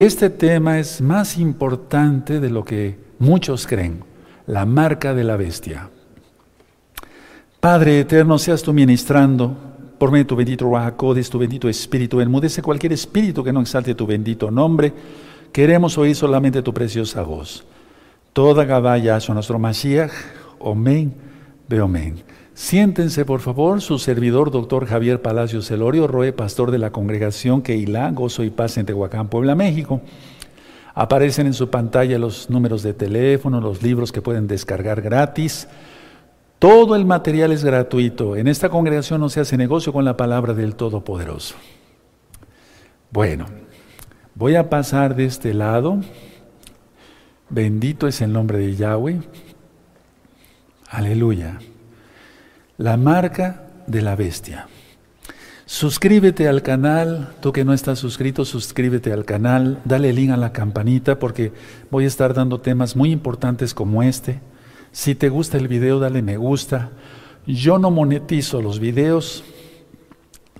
[0.00, 4.04] Este tema es más importante de lo que muchos creen,
[4.46, 5.90] la marca de la bestia.
[7.58, 9.56] Padre eterno, seas tú ministrando
[9.98, 13.96] por medio de tu bendito Rahakodes, tu bendito Espíritu, enmudece cualquier espíritu que no exalte
[13.96, 14.92] tu bendito nombre.
[15.50, 17.64] Queremos oír solamente tu preciosa voz.
[18.32, 20.12] Toda Gabaya a nuestro Mashiach,
[20.60, 21.12] Omen,
[21.68, 22.22] Beomen.
[22.58, 28.10] Siéntense, por favor, su servidor, doctor Javier Palacios Celorio, Roe, pastor de la congregación Keilah,
[28.10, 30.00] Gozo y Paz en Tehuacán, Puebla, México.
[30.92, 35.68] Aparecen en su pantalla los números de teléfono, los libros que pueden descargar gratis.
[36.58, 38.34] Todo el material es gratuito.
[38.34, 41.54] En esta congregación no se hace negocio con la palabra del Todopoderoso.
[43.12, 43.46] Bueno,
[44.34, 46.00] voy a pasar de este lado.
[47.50, 49.20] Bendito es el nombre de Yahweh.
[50.90, 51.60] Aleluya.
[52.78, 54.68] La marca de la bestia.
[55.66, 60.52] Suscríbete al canal, tú que no estás suscrito, suscríbete al canal, dale link a la
[60.52, 61.52] campanita porque
[61.90, 64.38] voy a estar dando temas muy importantes como este.
[64.92, 66.90] Si te gusta el video, dale me gusta.
[67.48, 69.42] Yo no monetizo los videos.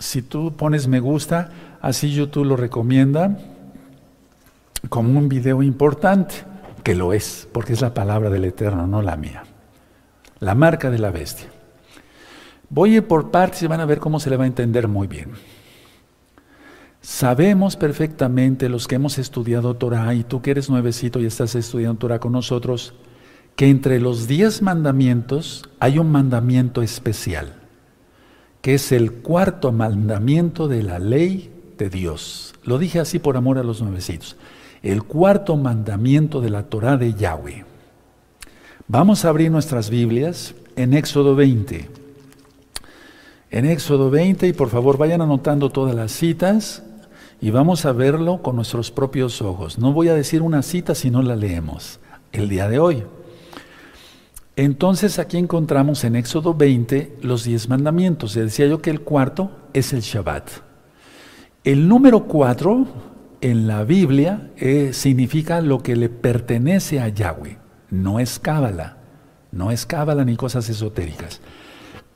[0.01, 3.39] Si tú pones me gusta, así YouTube lo recomienda
[4.89, 6.35] como un video importante,
[6.83, 9.45] que lo es, porque es la palabra del Eterno, no la mía.
[10.41, 11.51] La marca de la bestia.
[12.71, 14.89] Voy a ir por partes y van a ver cómo se le va a entender
[14.89, 15.31] muy bien.
[17.01, 21.99] Sabemos perfectamente los que hemos estudiado Torah, y tú que eres nuevecito y estás estudiando
[21.99, 22.93] Torah con nosotros,
[23.57, 27.55] que entre los diez mandamientos hay un mandamiento especial,
[28.61, 32.55] que es el cuarto mandamiento de la ley de Dios.
[32.65, 34.37] Lo dije así por amor a los nuevecitos.
[34.83, 37.65] El cuarto mandamiento de la Torah de Yahweh.
[38.87, 41.98] Vamos a abrir nuestras Biblias en Éxodo 20.
[43.51, 46.83] En Éxodo 20, y por favor vayan anotando todas las citas
[47.41, 49.79] y vamos a verlo con nuestros propios ojos.
[49.79, 51.99] No voy a decir una cita si no la leemos
[52.33, 53.05] el día de hoy.
[54.57, 58.33] Entonces aquí encontramos en Éxodo 20 los diez mandamientos.
[58.33, 60.51] Se decía yo que el cuarto es el Shabbat.
[61.65, 62.87] El número cuatro
[63.41, 67.59] en la Biblia eh, significa lo que le pertenece a Yahweh.
[67.91, 68.99] No es cábala,
[69.53, 71.41] no es cábala ni cosas esotéricas.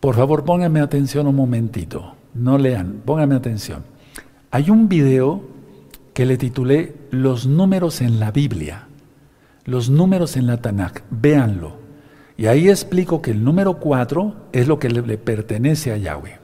[0.03, 2.17] Por favor, pónganme atención un momentito.
[2.35, 3.85] No lean, pónganme atención.
[4.51, 5.45] Hay un video
[6.13, 8.89] que le titulé Los números en la Biblia.
[9.65, 11.05] Los números en la Tanakh.
[11.09, 11.77] Véanlo.
[12.37, 16.41] Y ahí explico que el número 4 es lo que le, pertenece a Yahweh.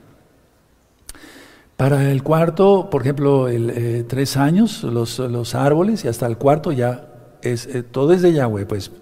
[1.76, 6.38] Para el cuarto, por ejemplo, el, eh, tres años, los, los, árboles, y hasta el
[6.38, 7.08] cuarto ya
[7.42, 8.92] es, eh, todo es de Yahweh, pues.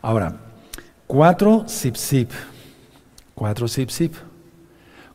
[0.00, 0.38] Ahora,
[1.06, 2.30] cuatro zip zip,
[3.42, 4.14] cuatro zip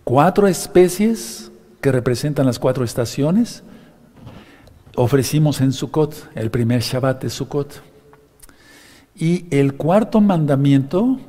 [0.03, 1.49] cuatro especies
[1.79, 3.63] que representan las cuatro estaciones,
[4.97, 7.81] ofrecimos en Sukkot, el primer Shabbat de Sukkot.
[9.15, 11.21] Y el cuarto mandamiento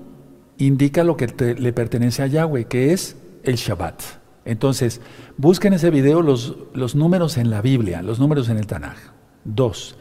[0.57, 4.03] indica lo que le pertenece a Yahweh, que es el Shabbat.
[4.45, 5.01] Entonces,
[5.37, 8.97] busquen ese video los, los números en la Biblia, los números en el Tanaj.
[9.45, 9.95] Dos.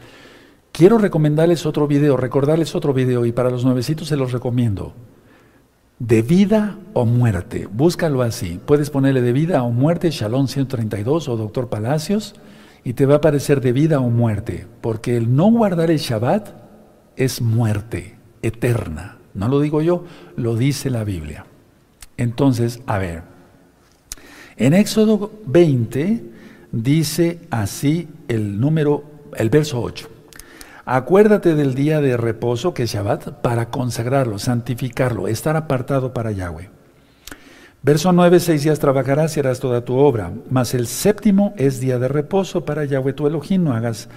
[0.72, 4.94] Quiero recomendarles otro video, recordarles otro video, y para los nuevecitos se los recomiendo.
[5.98, 7.68] De vida o muerte.
[7.70, 8.60] Búscalo así.
[8.64, 12.34] Puedes ponerle de vida o muerte, Shalom 132 o Doctor Palacios,
[12.84, 14.66] y te va a aparecer de vida o muerte.
[14.80, 16.50] Porque el no guardar el Shabbat
[17.16, 19.18] es muerte eterna.
[19.34, 20.04] No lo digo yo,
[20.36, 21.46] lo dice la Biblia.
[22.16, 23.22] Entonces, a ver,
[24.56, 26.24] en Éxodo 20
[26.72, 29.04] dice así el número,
[29.36, 30.08] el verso 8.
[30.90, 36.70] Acuérdate del día de reposo, que es Shabbat, para consagrarlo, santificarlo, estar apartado para Yahweh.
[37.82, 41.98] Verso 9, seis días trabajarás y harás toda tu obra, mas el séptimo es día
[41.98, 44.08] de reposo para Yahweh tu Elohim, no hagas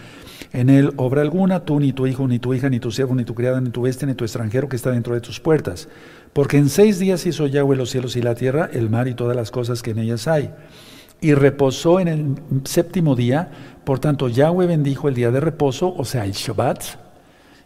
[0.53, 3.25] en él obra alguna, tú, ni tu hijo, ni tu hija, ni tu siervo, ni
[3.25, 5.89] tu criada, ni tu bestia, ni tu extranjero que está dentro de tus puertas.
[6.31, 9.35] Porque en seis días hizo Yahweh los cielos y la tierra, el mar y todas
[9.35, 10.53] las cosas que en ellas hay.
[11.21, 13.51] Y reposó en el séptimo día,
[13.85, 16.84] por tanto Yahweh bendijo el día de reposo, o sea, el Shabbat,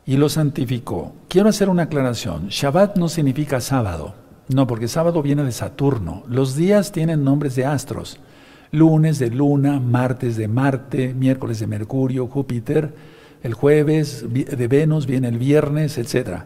[0.05, 1.13] y lo santificó.
[1.29, 2.49] Quiero hacer una aclaración.
[2.49, 4.13] Shabbat no significa sábado.
[4.49, 6.23] No, porque sábado viene de Saturno.
[6.27, 8.19] Los días tienen nombres de astros
[8.75, 12.93] lunes de luna, martes de Marte, miércoles de Mercurio, Júpiter,
[13.41, 16.41] el jueves de Venus, viene el viernes, etc.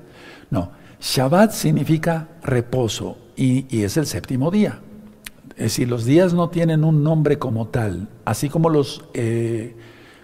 [0.49, 4.79] No, Shabbat significa reposo y, es el séptimo día.
[5.59, 9.75] Es decir, los días no tienen un nombre como tal, así como los eh,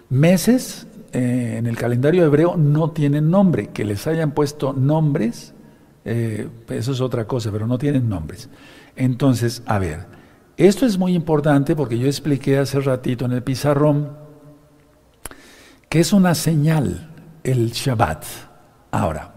[0.08, 5.52] meses eh, en el calendario hebreo no tienen nombre, que les hayan puesto nombres,
[6.06, 8.48] eh, eso es otra cosa, pero no tienen nombres.
[8.96, 10.06] Entonces, a ver,
[10.56, 14.16] esto es muy importante porque yo expliqué hace ratito en el pizarrón
[15.90, 17.10] que es una señal,
[17.44, 18.24] el Shabbat.
[18.90, 19.34] Ahora,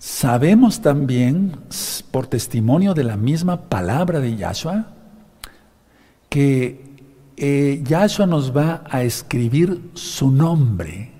[0.00, 1.52] sabemos también,
[2.10, 4.86] por testimonio de la misma palabra de Yahshua,
[6.30, 6.96] que
[7.36, 11.12] eh, Yahshua nos va a escribir su nombre.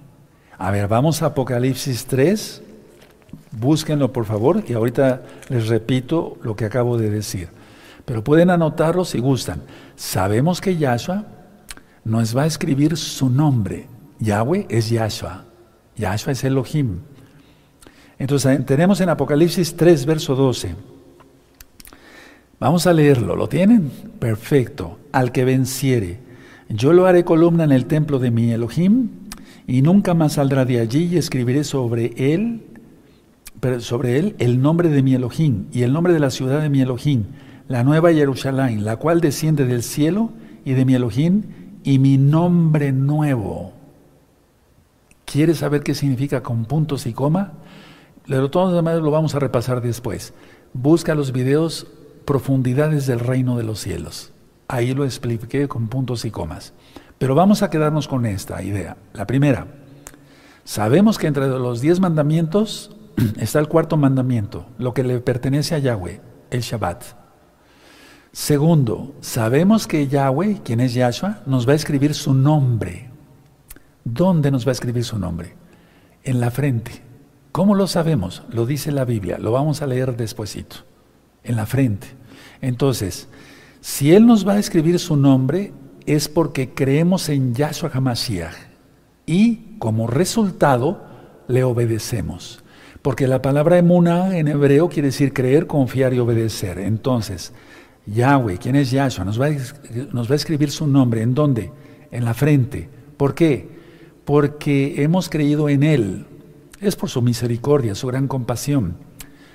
[0.58, 2.62] A ver, vamos a Apocalipsis 3,
[3.52, 7.50] búsquenlo por favor, y ahorita les repito lo que acabo de decir.
[8.06, 9.62] Pero pueden anotarlo si gustan.
[9.94, 11.26] Sabemos que Yahshua
[12.04, 13.86] nos va a escribir su nombre.
[14.20, 15.44] Yahweh es Yahshua.
[15.96, 17.00] Yahshua es Elohim.
[18.20, 20.74] Entonces tenemos en Apocalipsis 3, verso 12.
[22.60, 23.90] Vamos a leerlo, ¿lo tienen?
[24.18, 24.98] Perfecto.
[25.10, 26.18] Al que venciere,
[26.68, 29.08] yo lo haré columna en el templo de mi Elohim
[29.66, 32.60] y nunca más saldrá de allí y escribiré sobre él,
[33.78, 36.82] sobre él el nombre de mi Elohim y el nombre de la ciudad de mi
[36.82, 37.24] Elohim,
[37.68, 40.30] la nueva Jerusalén, la cual desciende del cielo
[40.66, 41.44] y de mi Elohim
[41.84, 43.72] y mi nombre nuevo.
[45.24, 47.54] ¿Quieres saber qué significa con puntos y coma?
[48.30, 50.34] Lo vamos a repasar después.
[50.72, 51.88] Busca los videos
[52.24, 54.32] profundidades del reino de los cielos.
[54.68, 56.72] Ahí lo expliqué con puntos y comas.
[57.18, 58.96] Pero vamos a quedarnos con esta idea.
[59.14, 59.66] La primera,
[60.62, 62.94] sabemos que entre los diez mandamientos
[63.40, 67.02] está el cuarto mandamiento, lo que le pertenece a Yahweh, el Shabbat.
[68.30, 73.10] Segundo, sabemos que Yahweh, quien es Yahshua, nos va a escribir su nombre.
[74.04, 75.56] ¿Dónde nos va a escribir su nombre?
[76.22, 77.09] En la frente.
[77.52, 78.42] ¿Cómo lo sabemos?
[78.50, 80.76] Lo dice la Biblia, lo vamos a leer despuesito.
[81.42, 82.06] En la frente.
[82.60, 83.28] Entonces,
[83.80, 85.72] si Él nos va a escribir su nombre,
[86.06, 88.54] es porque creemos en Yahshua HaMashiach
[89.26, 91.04] y como resultado
[91.48, 92.62] le obedecemos.
[93.02, 96.78] Porque la palabra emuna en hebreo quiere decir creer, confiar y obedecer.
[96.78, 97.52] Entonces,
[98.06, 99.24] Yahweh, ¿quién es Yahshua?
[99.24, 99.50] Nos va, a,
[100.12, 101.22] nos va a escribir su nombre.
[101.22, 101.72] ¿En dónde?
[102.10, 102.88] En la frente.
[103.16, 103.68] ¿Por qué?
[104.24, 106.26] Porque hemos creído en Él.
[106.80, 108.96] Es por su misericordia, su gran compasión.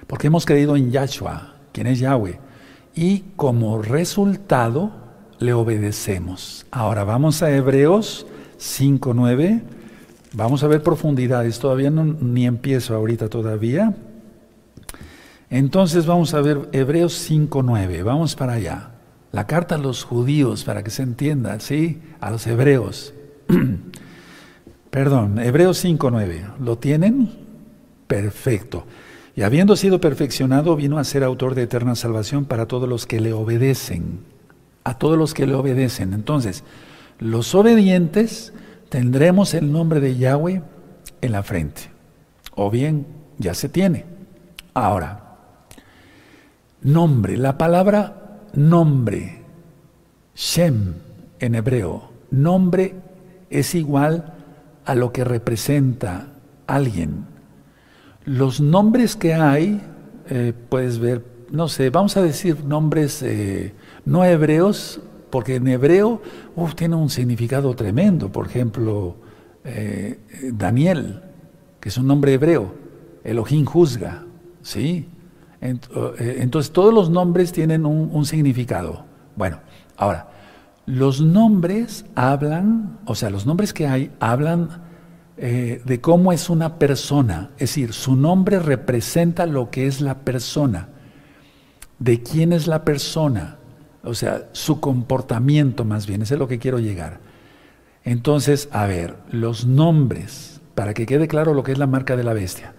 [0.07, 2.39] Porque hemos creído en Yahshua, quien es Yahweh
[2.95, 4.91] y como resultado
[5.39, 6.65] le obedecemos.
[6.71, 8.25] Ahora vamos a Hebreos
[8.57, 9.61] 5.9.
[10.33, 11.59] Vamos a ver profundidades.
[11.59, 13.95] Todavía ni empiezo ahorita todavía.
[15.49, 18.03] Entonces vamos a ver Hebreos 5.9.
[18.03, 18.91] Vamos para allá.
[19.31, 22.01] La carta a los judíos, para que se entienda, ¿sí?
[22.21, 23.13] A los hebreos.
[24.95, 26.55] Perdón, Hebreos 5.9.
[26.57, 27.29] ¿Lo tienen?
[28.07, 28.85] Perfecto.
[29.35, 33.19] Y habiendo sido perfeccionado, vino a ser autor de eterna salvación para todos los que
[33.19, 34.19] le obedecen.
[34.85, 36.13] A todos los que le obedecen.
[36.13, 36.63] Entonces,
[37.19, 38.53] los obedientes
[38.87, 40.61] tendremos el nombre de Yahweh
[41.19, 41.81] en la frente.
[42.55, 43.05] O bien,
[43.37, 44.05] ya se tiene.
[44.73, 45.35] Ahora,
[46.81, 47.35] nombre.
[47.35, 49.41] La palabra nombre,
[50.35, 50.93] Shem
[51.41, 52.95] en hebreo, nombre
[53.49, 54.34] es igual
[54.85, 56.27] a lo que representa
[56.67, 57.35] alguien
[58.25, 59.81] los nombres que hay,
[60.29, 63.73] eh, puedes ver, no sé, vamos a decir nombres eh,
[64.03, 64.99] no hebreos,
[65.29, 66.21] porque en hebreo
[66.75, 68.31] tiene un significado tremendo.
[68.31, 69.15] Por ejemplo,
[69.63, 70.19] eh,
[70.53, 71.21] Daniel,
[71.79, 72.73] que es un nombre hebreo,
[73.23, 74.23] Elohim juzga,
[74.61, 75.07] ¿sí?
[75.61, 79.05] Entonces todos los nombres tienen un, un significado.
[79.35, 79.59] Bueno,
[79.97, 80.29] ahora,
[80.85, 84.83] los nombres hablan, o sea, los nombres que hay hablan
[85.37, 87.49] eh, de cómo es una persona.
[87.55, 90.89] Es decir, su nombre representa lo que es la persona.
[91.97, 93.57] De quién es la persona.
[94.03, 96.21] O sea, su comportamiento más bien.
[96.21, 97.19] Eso es lo que quiero llegar.
[98.03, 102.23] Entonces, a ver, los nombres, para que quede claro lo que es la marca de
[102.23, 102.75] la bestia,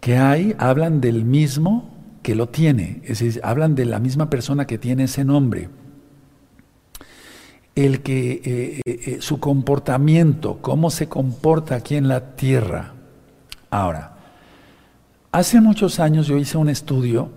[0.00, 3.02] que hay, hablan del mismo que lo tiene.
[3.02, 5.68] Es decir, hablan de la misma persona que tiene ese nombre
[7.74, 12.92] el que eh, eh, eh, su comportamiento, cómo se comporta aquí en la tierra.
[13.70, 14.16] Ahora,
[15.30, 17.30] hace muchos años yo hice un estudio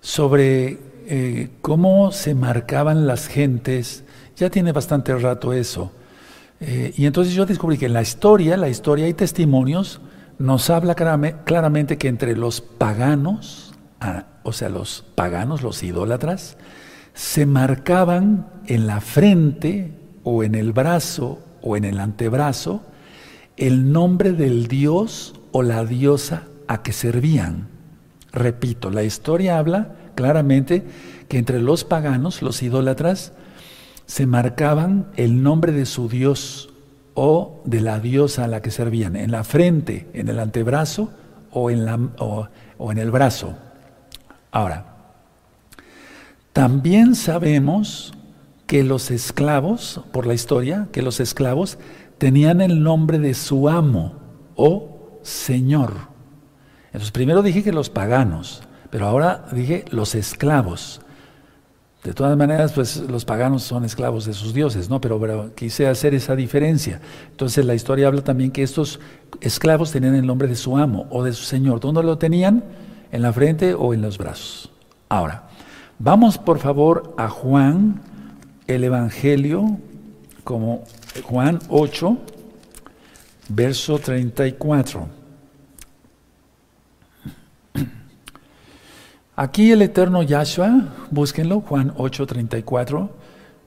[0.00, 0.86] sobre
[1.62, 4.04] cómo se marcaban las gentes,
[4.36, 5.90] ya tiene bastante rato eso,
[6.60, 10.02] y entonces yo descubrí que en la historia, la historia hay testimonios,
[10.38, 16.58] nos habla claramente que entre los paganos, ah, o sea, los paganos, los idólatras,
[17.18, 19.90] se marcaban en la frente
[20.22, 22.84] o en el brazo o en el antebrazo
[23.56, 27.66] el nombre del dios o la diosa a que servían.
[28.30, 30.84] Repito, la historia habla claramente
[31.26, 33.32] que entre los paganos, los idólatras,
[34.06, 36.72] se marcaban el nombre de su dios
[37.14, 41.10] o de la diosa a la que servían, en la frente, en el antebrazo
[41.50, 42.48] o en, o
[42.92, 43.56] en el brazo.
[44.52, 44.97] Ahora,
[46.58, 48.12] también sabemos
[48.66, 51.78] que los esclavos, por la historia, que los esclavos
[52.18, 54.14] tenían el nombre de su amo
[54.56, 55.92] o señor.
[56.86, 61.00] Entonces primero dije que los paganos, pero ahora dije los esclavos.
[62.02, 65.00] De todas maneras, pues los paganos son esclavos de sus dioses, ¿no?
[65.00, 67.00] Pero, quise hacer esa diferencia.
[67.30, 68.98] Entonces la historia habla también que estos
[69.40, 71.78] esclavos tenían el nombre de su amo o de su señor.
[71.78, 72.64] ¿Dónde lo tenían?
[73.12, 74.72] ¿En la frente o en los brazos?
[75.08, 75.47] Ahora,
[75.98, 78.00] vamos por favor a Juan,
[78.66, 79.78] el Evangelio,
[80.44, 80.84] como
[81.24, 82.18] Juan 8,
[83.48, 85.08] verso 34.
[89.36, 93.10] Aquí el eterno Yahshua, búsquenlo, Juan 8:34,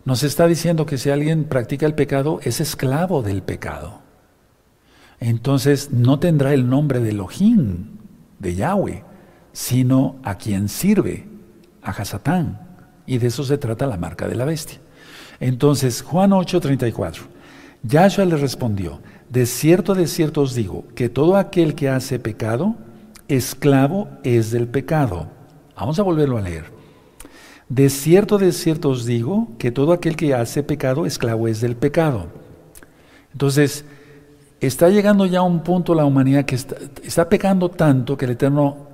[0.04, 4.02] nos está diciendo que si alguien practica el pecado, es esclavo del pecado.
[5.22, 8.00] Entonces no tendrá el nombre de Elohim,
[8.40, 9.04] de Yahweh,
[9.54, 11.31] sino a quien sirve,
[11.84, 12.60] a.
[13.06, 14.80] Y de eso se trata la marca de la bestia.
[15.40, 17.24] Entonces, Juan 8:34,
[17.84, 22.76] Yahshua le respondió, de cierto, de cierto os digo, que todo aquel que hace pecado,
[23.28, 25.28] esclavo es del pecado.
[25.76, 26.66] Vamos a volverlo a leer.
[27.70, 31.76] De cierto, de cierto os digo que todo aquel que hace pecado, esclavo es del
[31.76, 32.28] pecado.
[33.32, 33.86] Entonces,
[34.60, 38.90] está llegando ya a un punto la humanidad que está, pecando tanto que el Eterno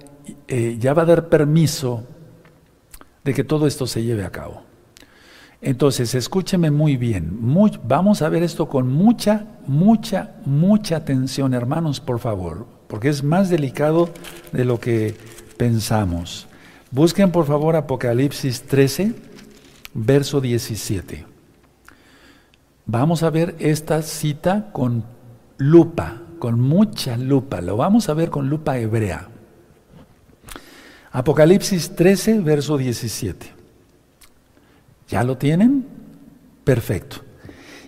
[0.48, 2.04] eh, ya va a dar permiso
[3.28, 4.64] de que todo esto se lleve a cabo.
[5.62, 7.38] Entonces, escúcheme muy bien.
[7.84, 13.50] vamos a ver esto con mucha, mucha, mucha atención, hermanos, por favor, porque es más
[13.50, 14.10] delicado
[14.54, 15.14] de lo que
[15.58, 16.48] pensamos.
[16.90, 19.14] Busquen por favor Apocalipsis 13,
[19.94, 21.26] verso 17.
[22.86, 25.04] Vamos a ver esta cita con
[25.58, 27.60] lupa, con mucha lupa.
[27.60, 29.28] Lo vamos a ver con lupa hebrea.
[31.12, 33.48] Apocalipsis 13, verso 17.
[35.10, 35.86] ¿Ya lo tienen?
[36.64, 37.18] Perfecto.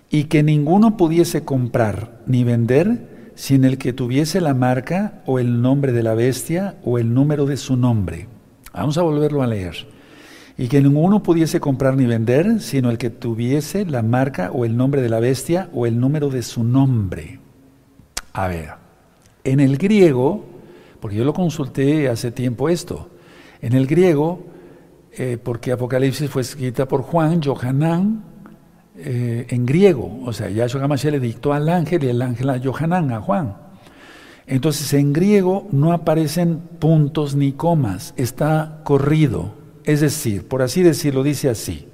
[0.10, 5.62] Y que ninguno pudiese comprar ni vender sin el que tuviese la marca o el
[5.62, 8.28] nombre de la bestia o el número de su nombre
[8.74, 9.88] Vamos a volverlo a leer.
[10.58, 14.76] Y que ninguno pudiese comprar ni vender, sino el que tuviese la marca o el
[14.76, 17.40] nombre de la bestia o el número de su nombre.
[18.34, 18.70] A ver,
[19.44, 20.46] en el griego,
[21.00, 23.10] porque yo lo consulté hace tiempo esto,
[23.62, 24.46] en el griego,
[25.12, 28.24] eh, porque Apocalipsis fue escrita por Juan, Johanán,
[28.96, 32.60] eh, en griego, o sea, Yahshua Hamashiach le dictó al ángel y el ángel a
[32.62, 33.56] Johanán, a Juan.
[34.46, 39.54] Entonces en griego no aparecen puntos ni comas, está corrido.
[39.84, 41.88] Es decir, por así decirlo, dice así.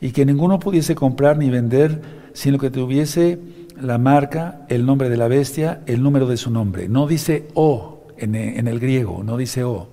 [0.00, 2.00] Y que ninguno pudiese comprar ni vender,
[2.32, 3.38] sino que tuviese
[3.80, 6.88] la marca, el nombre de la bestia, el número de su nombre.
[6.88, 9.88] No dice O en, el griego, no dice O.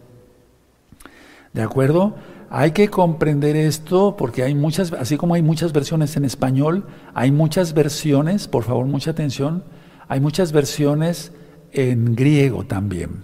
[1.54, 2.16] ¿De acuerdo?
[2.50, 7.32] Hay que comprender esto porque hay muchas, así como hay muchas versiones en español, hay
[7.32, 9.64] muchas versiones, por favor, mucha atención,
[10.08, 11.32] hay muchas versiones
[11.72, 13.24] en griego también.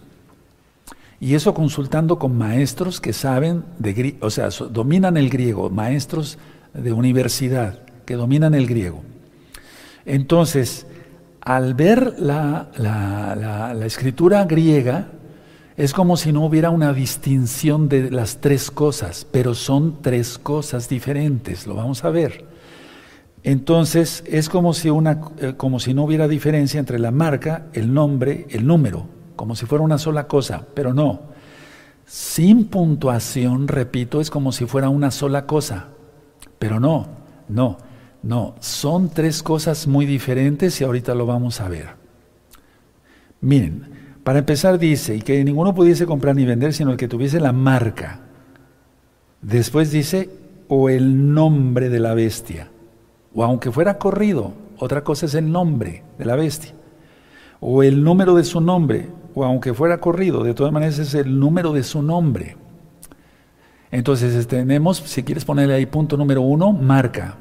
[1.19, 6.37] Y eso consultando con maestros que saben de o sea, dominan el griego, maestros
[6.73, 9.01] de universidad que dominan el griego.
[10.05, 10.85] Entonces,
[11.45, 15.09] al ver la, la, escritura griega,
[15.77, 20.89] es como si no hubiera una distinción de las tres cosas, pero son tres cosas
[20.89, 22.45] diferentes, lo vamos a ver.
[23.43, 27.93] Entonces es como si, una, eh, como si no hubiera diferencia entre la marca, el
[27.93, 31.21] nombre, el número, como si fuera una sola cosa, pero no.
[32.07, 35.89] Sin puntuación, repito, es como si fuera una sola cosa,
[36.57, 37.07] pero no,
[37.47, 37.77] no,
[38.25, 38.55] no.
[38.59, 41.95] Son tres cosas muy diferentes y ahorita lo vamos a ver.
[43.39, 47.39] Miren, para empezar dice, y que ninguno pudiese comprar ni vender sino el que tuviese
[47.39, 48.21] la marca.
[49.41, 50.29] Después dice,
[50.67, 52.69] o el nombre de la bestia
[53.35, 56.73] o aunque fuera corrido, otra cosa es el nombre de la bestia,
[57.59, 61.37] o el número de su nombre, o aunque fuera corrido, de todas maneras es el
[61.37, 62.55] número de su nombre.
[63.91, 67.37] Entonces tenemos, si quieres ponerle ahí punto número uno, marca.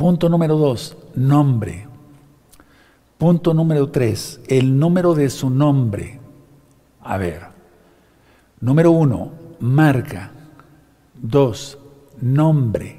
[0.00, 1.86] Punto número dos, nombre.
[3.18, 6.18] Punto número tres, el número de su nombre.
[7.02, 7.42] A ver,
[8.60, 10.30] número uno, marca.
[11.20, 11.76] Dos,
[12.18, 12.98] nombre.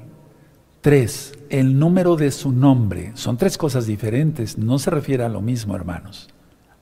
[0.80, 3.10] Tres, el número de su nombre.
[3.16, 6.28] Son tres cosas diferentes, no se refiere a lo mismo, hermanos.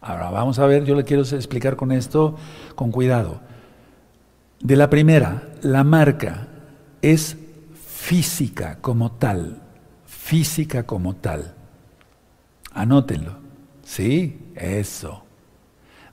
[0.03, 2.37] Ahora vamos a ver, yo le quiero explicar con esto
[2.75, 3.41] con cuidado.
[4.61, 6.49] De la primera, la marca
[7.01, 7.39] es
[7.73, 9.60] física como tal,
[10.31, 11.57] física como tal.
[12.73, 13.33] Anótenlo.
[13.83, 14.39] ¿Sí?
[14.55, 15.25] Eso.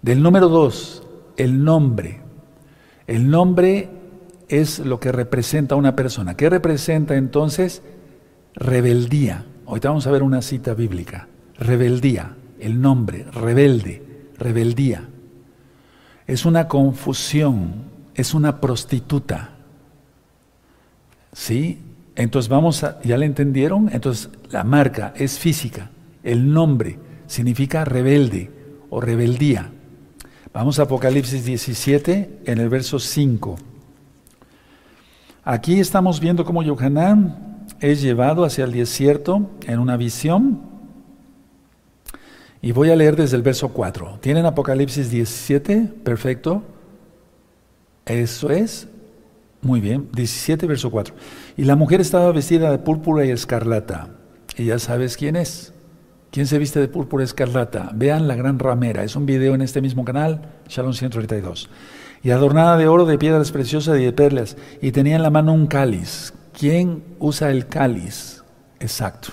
[0.01, 1.03] Del número dos,
[1.38, 2.21] el nombre.
[3.05, 3.91] El nombre
[4.47, 6.36] es lo que representa una persona.
[6.36, 7.83] ¿Qué representa entonces?
[8.55, 11.27] Rebeldía, Ahorita vamos a ver una cita bíblica.
[11.59, 15.07] Rebeldía, el nombre, rebelde, rebeldía.
[16.25, 17.83] Es una confusión,
[18.15, 19.51] es una prostituta.
[21.33, 21.83] ¿Sí?
[22.17, 23.89] Entonces vamos a, ¿ya le entendieron?
[23.93, 25.91] Entonces la marca es física,
[26.24, 26.97] el nombre
[27.27, 28.50] significa rebelde
[28.89, 29.69] o rebeldía.
[30.51, 33.55] Vamos a Apocalipsis 17 en el verso 5.
[35.43, 40.62] Aquí estamos viendo cómo Yohanan es llevado hacia el desierto en una visión.
[42.63, 44.17] Y voy a leer desde el verso 4.
[44.21, 45.93] ¿Tienen Apocalipsis 17?
[46.03, 46.63] Perfecto.
[48.07, 48.88] Eso es.
[49.61, 50.09] Muy bien.
[50.13, 51.15] 17, verso 4.
[51.57, 54.09] Y la mujer estaba vestida de púrpura y escarlata.
[54.57, 55.73] Y ya sabes quién es.
[56.31, 57.91] ¿Quién se viste de púrpura escarlata?
[57.93, 59.03] Vean la gran ramera.
[59.03, 61.69] Es un video en este mismo canal, Shalom 132.
[62.23, 64.57] Y adornada de oro, de piedras preciosas y de perlas.
[64.81, 66.33] Y tenía en la mano un cáliz.
[66.57, 68.43] ¿Quién usa el cáliz?
[68.79, 69.29] Exacto.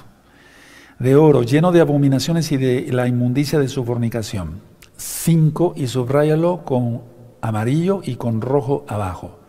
[0.98, 4.60] De oro, lleno de abominaciones y de la inmundicia de su fornicación.
[4.96, 7.02] Cinco, y subráyalo con
[7.40, 9.43] amarillo y con rojo abajo.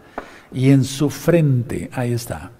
[0.51, 2.51] Y en su frente, ahí está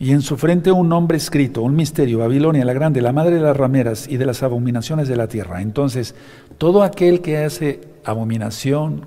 [0.00, 3.42] y en su frente un nombre escrito, un misterio, Babilonia la grande, la madre de
[3.42, 5.60] las rameras y de las abominaciones de la tierra.
[5.60, 6.14] Entonces,
[6.56, 9.06] todo aquel que hace abominación,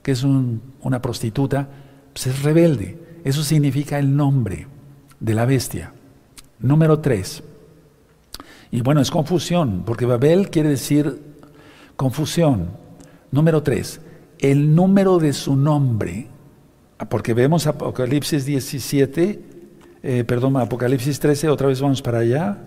[0.00, 1.68] que es una prostituta,
[2.12, 2.96] pues es rebelde.
[3.24, 4.68] Eso significa el nombre
[5.18, 5.92] de la bestia.
[6.60, 7.42] Número tres.
[8.70, 11.20] Y bueno, es confusión, porque Babel quiere decir
[11.96, 12.68] confusión.
[13.32, 14.00] Número tres,
[14.38, 16.28] el número de su nombre.
[17.08, 19.40] Porque vemos Apocalipsis 17,
[20.02, 22.58] eh, perdón, Apocalipsis 13, otra vez vamos para allá.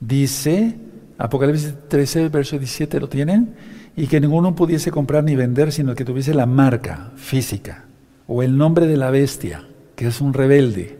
[0.00, 0.76] Dice,
[1.18, 3.54] Apocalipsis 13, verso 17, ¿lo tienen?
[3.96, 7.84] Y que ninguno pudiese comprar ni vender, sino que tuviese la marca física
[8.26, 9.64] o el nombre de la bestia,
[9.96, 10.98] que es un rebelde,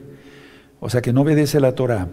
[0.80, 2.08] o sea, que no obedece la Torah,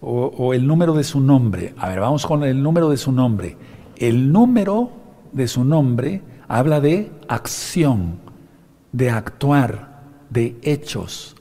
[0.00, 1.74] o, o el número de su nombre.
[1.78, 3.56] A ver, vamos con el número de su nombre.
[3.96, 4.92] El número
[5.32, 8.20] de su nombre habla de acción,
[8.96, 11.36] de actuar, de hechos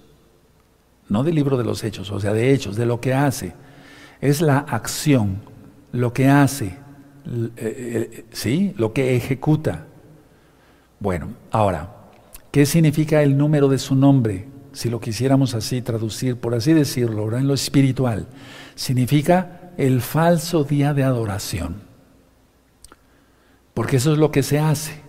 [1.08, 3.54] no del libro de los hechos, o sea, de hechos, de lo que hace.
[4.22, 5.38] Es la acción,
[5.92, 6.78] lo que hace,
[7.26, 8.74] eh, eh, ¿sí?
[8.78, 9.86] Lo que ejecuta.
[11.00, 11.92] Bueno, ahora,
[12.52, 14.48] ¿qué significa el número de su nombre?
[14.72, 18.28] Si lo quisiéramos así traducir, por así decirlo, en lo espiritual,
[18.74, 21.84] significa el falso día de adoración.
[23.74, 25.05] Porque eso es lo que se hace.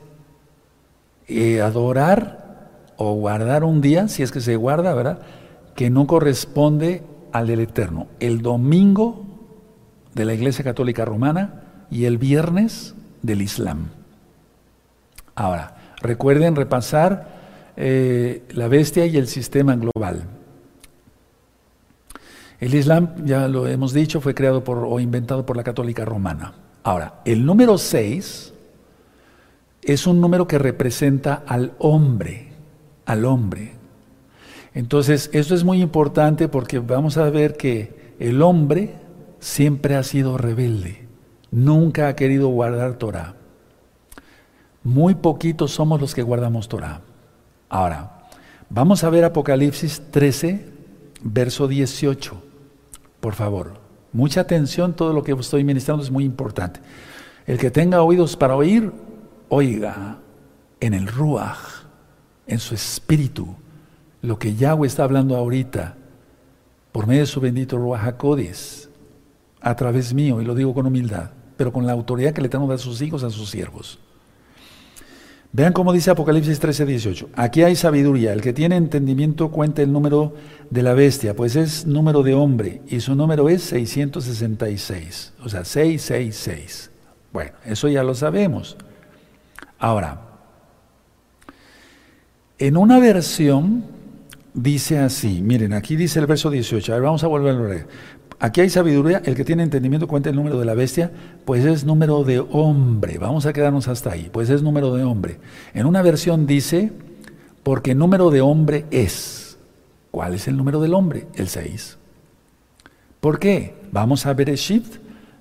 [1.29, 2.45] Eh, adorar
[2.97, 5.21] o guardar un día, si es que se guarda, ¿verdad?
[5.77, 8.09] que no corresponde al del Eterno.
[8.19, 9.25] El domingo
[10.15, 13.91] de la Iglesia Católica Romana y el viernes del Islam.
[15.35, 17.37] Ahora, recuerden repasar
[17.77, 20.25] eh, la bestia y el sistema global.
[22.59, 26.55] El Islam, ya lo hemos dicho, fue creado por, o inventado por la Católica Romana.
[26.83, 28.55] Ahora, el número 6
[29.87, 32.49] es un número que representa al hombre,
[33.05, 33.73] al hombre.
[34.75, 38.95] Entonces, esto es muy importante porque vamos a ver que el hombre
[39.39, 41.07] siempre ha sido rebelde,
[41.51, 43.37] nunca ha querido guardar Torah.
[44.83, 47.01] Muy poquitos somos los que guardamos Torah.
[47.69, 48.29] Ahora,
[48.69, 50.67] vamos a ver Apocalipsis 13,
[51.23, 52.43] verso 18.
[53.21, 53.81] Por favor,
[54.13, 56.81] mucha atención, todo lo que estoy ministrando es muy importante.
[57.47, 58.93] El que tenga oídos para oír,
[59.49, 60.19] oiga
[60.81, 61.85] en el Ruach,
[62.47, 63.57] en su espíritu
[64.23, 65.97] lo que Yahweh está hablando ahorita
[66.93, 68.15] por medio de su bendito Ruach
[69.61, 72.71] a través mío, y lo digo con humildad, pero con la autoridad que le tengo
[72.71, 73.99] a sus hijos, a sus siervos.
[75.53, 77.31] Vean cómo dice Apocalipsis 13, 18.
[77.35, 78.33] Aquí hay sabiduría.
[78.33, 80.35] El que tiene entendimiento cuenta el número
[80.71, 85.33] de la bestia, pues es número de hombre, y su número es 666.
[85.43, 86.91] O sea, 666.
[87.33, 88.77] Bueno, eso ya lo sabemos.
[89.79, 90.21] Ahora,
[92.59, 93.85] en una versión
[94.55, 97.87] dice así, miren, aquí dice el verso 18, a ver, vamos a volver a leer.
[98.39, 101.11] Aquí hay sabiduría, el que tiene entendimiento cuenta el número de la bestia,
[101.45, 105.39] pues es número de hombre, vamos a quedarnos hasta ahí, pues es número de hombre.
[105.75, 106.93] En una versión dice,
[107.63, 109.59] porque número de hombre es.
[110.11, 111.27] ¿Cuál es el número del hombre?
[111.35, 111.99] El 6.
[113.21, 113.75] ¿Por qué?
[113.93, 114.97] Vamos a ver el shift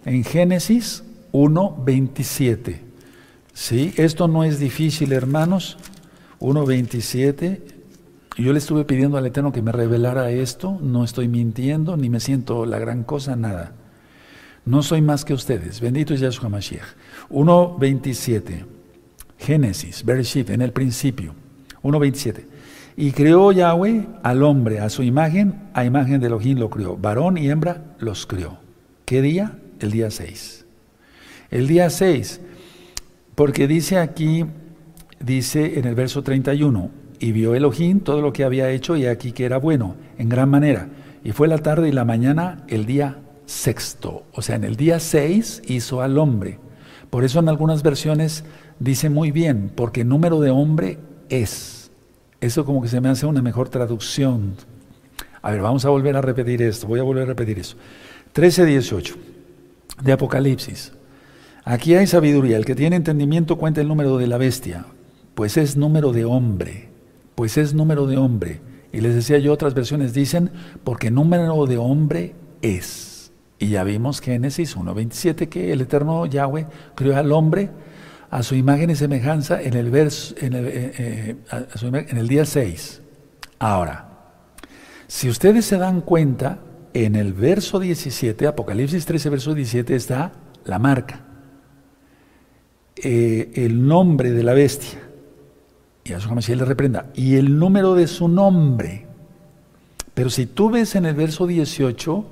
[0.05, 2.84] en Génesis 1.27.
[3.55, 3.91] ¿Sí?
[3.97, 5.79] Esto no es difícil, hermanos.
[6.39, 7.75] 1.27
[8.37, 12.19] yo le estuve pidiendo al Eterno que me revelara esto, no estoy mintiendo, ni me
[12.19, 13.71] siento la gran cosa, nada.
[14.65, 15.79] No soy más que ustedes.
[15.79, 16.83] Bendito es Yahshua Mashiach.
[17.29, 18.65] 1.27.
[19.37, 21.33] Génesis, Bereshit, en el principio.
[21.83, 22.43] 1.27.
[22.97, 26.97] Y creó Yahweh al hombre, a su imagen, a imagen de Elohim lo crió.
[26.97, 28.57] Varón y hembra los crió.
[29.05, 29.59] ¿Qué día?
[29.79, 30.65] El día 6.
[31.51, 32.41] El día 6,
[33.35, 34.45] porque dice aquí,
[35.19, 39.31] dice en el verso 31, y vio Elohim todo lo que había hecho y aquí
[39.31, 40.89] que era bueno, en gran manera.
[41.23, 44.23] Y fue la tarde y la mañana el día sexto.
[44.33, 46.59] O sea, en el día 6 hizo al hombre.
[47.09, 48.43] Por eso en algunas versiones
[48.79, 51.91] dice muy bien, porque número de hombre es.
[52.41, 54.55] Eso como que se me hace una mejor traducción.
[55.41, 56.87] A ver, vamos a volver a repetir esto.
[56.87, 57.77] Voy a volver a repetir eso.
[58.33, 59.15] 13, 18
[60.03, 60.91] de Apocalipsis.
[61.65, 62.57] Aquí hay sabiduría.
[62.57, 64.85] El que tiene entendimiento cuenta el número de la bestia.
[65.33, 66.89] Pues es número de hombre.
[67.33, 68.61] Pues es número de hombre.
[68.93, 70.51] Y les decía yo, otras versiones dicen,
[70.83, 73.31] porque número de hombre es.
[73.57, 77.71] Y ya vimos Génesis 1.27 que el eterno Yahweh creó al hombre
[78.29, 81.35] a su imagen y semejanza en el, verso, eh, eh,
[81.81, 83.01] en el día 6.
[83.59, 84.09] Ahora,
[85.07, 86.59] si ustedes se dan cuenta,
[86.93, 90.31] en el verso 17, Apocalipsis 13, verso 17, está
[90.63, 91.21] la marca,
[92.97, 94.99] eh, el nombre de la bestia,
[96.03, 99.05] y a su le reprenda, y el número de su nombre.
[100.13, 102.25] Pero si tú ves en el verso 18,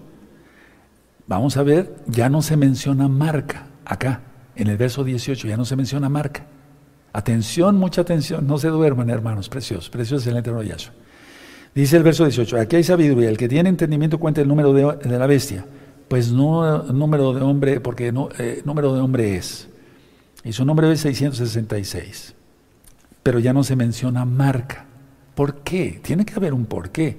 [1.27, 4.21] vamos a ver, ya no se menciona marca acá,
[4.55, 6.45] en el verso 18, ya no se menciona marca.
[7.11, 10.93] Atención, mucha atención, no se duerman hermanos, preciosos, preciosos el eterno Yahshua.
[11.75, 15.17] Dice el verso 18, aquí hay sabiduría, el que tiene entendimiento cuenta el número de,
[15.17, 15.65] la bestia,
[16.07, 19.67] pues no número de hombre, porque no, eh, número de hombre es.
[20.43, 22.35] Y su nombre es 666.
[23.21, 24.85] Pero ya no se menciona marca.
[25.35, 25.99] ¿Por qué?
[26.03, 27.17] Tiene que haber un por qué.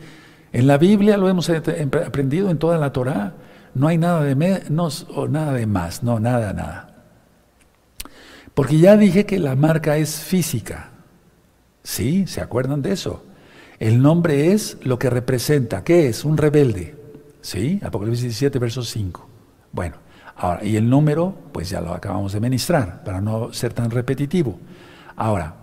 [0.53, 3.35] En la Biblia lo hemos aprendido en toda la Torá.
[3.75, 6.03] No hay nada de menos o nada de más.
[6.03, 6.95] No, nada, nada.
[8.55, 10.91] Porque ya dije que la marca es física.
[11.83, 12.27] ¿Sí?
[12.27, 13.25] ¿Se acuerdan de eso?
[13.81, 15.83] El nombre es lo que representa.
[15.83, 16.25] ¿Qué es?
[16.25, 16.95] Un rebelde.
[17.41, 17.81] ¿Sí?
[17.83, 19.29] Apocalipsis 17, verso 5.
[19.73, 19.97] Bueno,
[20.37, 24.59] ahora, y el número, pues ya lo acabamos de ministrar, para no ser tan repetitivo.
[25.17, 25.55] Ahora,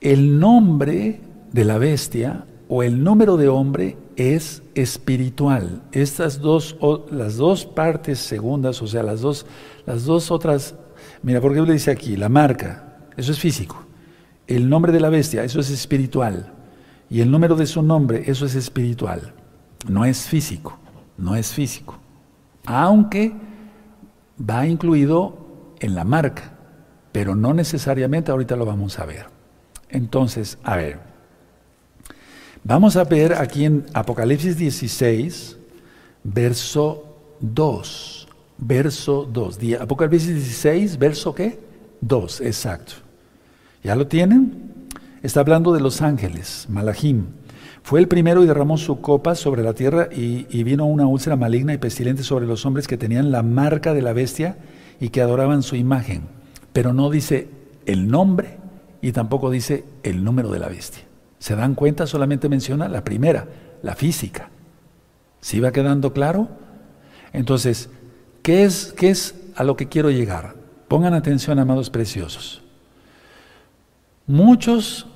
[0.00, 1.20] el nombre
[1.52, 5.82] de la bestia o el número de hombre es espiritual.
[5.92, 6.76] Estas dos,
[7.10, 9.46] las dos partes segundas, o sea, las dos,
[9.86, 10.74] las dos otras,
[11.22, 13.84] mira, por ejemplo dice aquí, la marca, eso es físico.
[14.46, 16.52] El nombre de la bestia, eso es espiritual.
[17.10, 19.32] Y el número de su nombre, eso es espiritual,
[19.88, 20.78] no es físico,
[21.16, 21.98] no es físico.
[22.66, 23.34] Aunque
[24.38, 26.52] va incluido en la marca,
[27.12, 29.26] pero no necesariamente, ahorita lo vamos a ver.
[29.88, 31.00] Entonces, a ver,
[32.64, 35.58] vamos a ver aquí en Apocalipsis 16,
[36.24, 37.04] verso
[37.40, 39.58] 2, verso 2.
[39.80, 41.58] Apocalipsis 16, verso qué?
[42.00, 42.94] 2, exacto.
[43.82, 44.86] ¿Ya lo tienen?
[45.22, 47.26] Está hablando de los ángeles, Malachim.
[47.82, 51.74] Fue el primero y derramó su copa sobre la tierra y, vino una úlcera maligna
[51.74, 54.58] y pestilente sobre los hombres que tenían la marca de la bestia
[55.00, 56.28] y que adoraban su imagen.
[56.72, 57.48] Pero no dice
[57.86, 58.58] el nombre
[59.00, 61.04] y tampoco dice el número de la bestia.
[61.38, 62.06] ¿Se dan cuenta?
[62.06, 63.46] Solamente menciona la primera,
[63.82, 64.50] la física.
[65.40, 66.48] ¿Sí va quedando claro?
[67.32, 67.90] Entonces,
[68.42, 70.56] ¿qué es, qué es a lo que quiero llegar?
[70.88, 72.62] Pongan atención, amados preciosos.
[74.26, 75.06] Muchos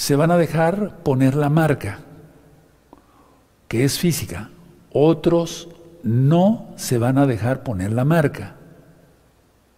[0.00, 1.98] se van a dejar poner la marca,
[3.68, 4.48] que es física.
[4.94, 5.68] Otros
[6.02, 8.56] no se van a dejar poner la marca.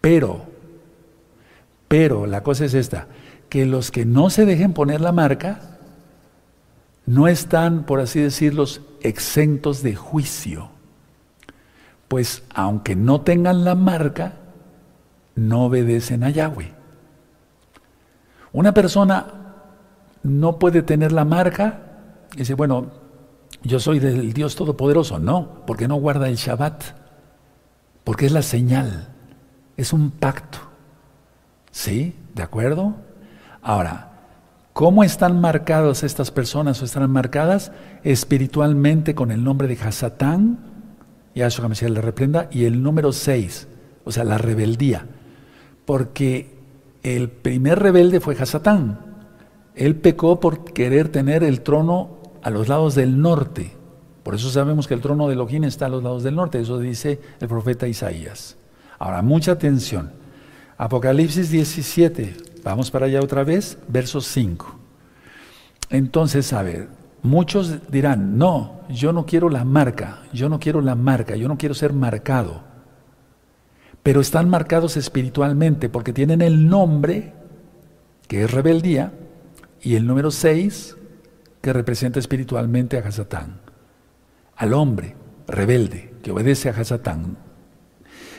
[0.01, 0.45] Pero,
[1.89, 3.09] pero la cosa es esta,
[3.49, 5.81] que los que no se dejen poner la marca
[7.05, 8.65] no están, por así decirlo,
[9.01, 10.71] exentos de juicio.
[12.07, 14.35] Pues aunque no tengan la marca,
[15.35, 16.71] no obedecen a Yahweh.
[18.53, 19.42] Una persona
[20.23, 21.93] no puede tener la marca
[22.37, 22.91] dice, bueno,
[23.63, 25.19] yo soy del Dios Todopoderoso.
[25.19, 26.83] No, porque no guarda el Shabbat,
[28.05, 29.09] porque es la señal,
[29.77, 30.59] es un pacto.
[31.71, 32.15] ¿Sí?
[32.35, 32.95] ¿De acuerdo?
[33.63, 34.13] Ahora,
[34.73, 37.73] ¿cómo están marcadas estas personas o están marcadas?
[38.03, 40.59] Espiritualmente con el nombre de Hasatán,
[41.35, 43.69] Yahshua Mesías le reprenda, y el número 6,
[44.05, 45.07] o sea, la rebeldía.
[45.87, 46.59] Porque
[47.03, 49.12] el primer rebelde fue Hasatán.
[49.75, 53.73] Él pecó por querer tener el trono a los lados del norte.
[54.23, 56.61] Por eso sabemos que el trono de Elohim está a los lados del norte.
[56.61, 58.57] Eso dice el profeta Isaías.
[58.99, 60.13] Ahora, mucha atención.
[60.77, 62.37] Apocalipsis 17.
[62.63, 64.79] Vamos para allá otra vez, verso 5.
[65.91, 66.89] Entonces, a ver,
[67.23, 71.59] muchos dirán, no, yo no quiero la marca, yo no quiero la marca, yo no
[71.59, 72.73] quiero ser marcado
[74.03, 77.33] pero están marcados espiritualmente porque tienen el nombre,
[78.27, 79.13] que es rebeldía,
[79.83, 80.97] y el número 6
[81.61, 83.61] que representa espiritualmente a Hasatán,
[84.57, 85.17] al hombre
[85.47, 87.37] rebelde que obedece a Hasatán.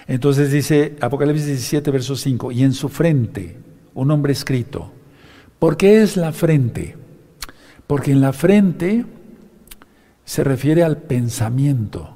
[0.07, 3.57] Entonces dice Apocalipsis 17, verso 5, y en su frente
[3.93, 4.91] un hombre escrito.
[5.59, 6.97] ¿Por qué es la frente?
[7.87, 9.05] Porque en la frente
[10.25, 12.15] se refiere al pensamiento,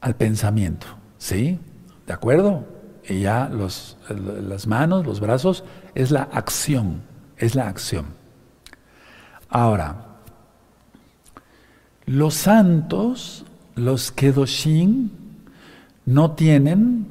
[0.00, 0.86] al pensamiento,
[1.18, 1.58] ¿sí?
[2.06, 2.66] ¿De acuerdo?
[3.08, 7.02] Y ya los, las manos, los brazos, es la acción,
[7.42, 8.06] es la acción.
[9.48, 10.06] Ahora,
[12.06, 15.10] los santos, los Kedoshim,
[16.06, 17.06] no tienen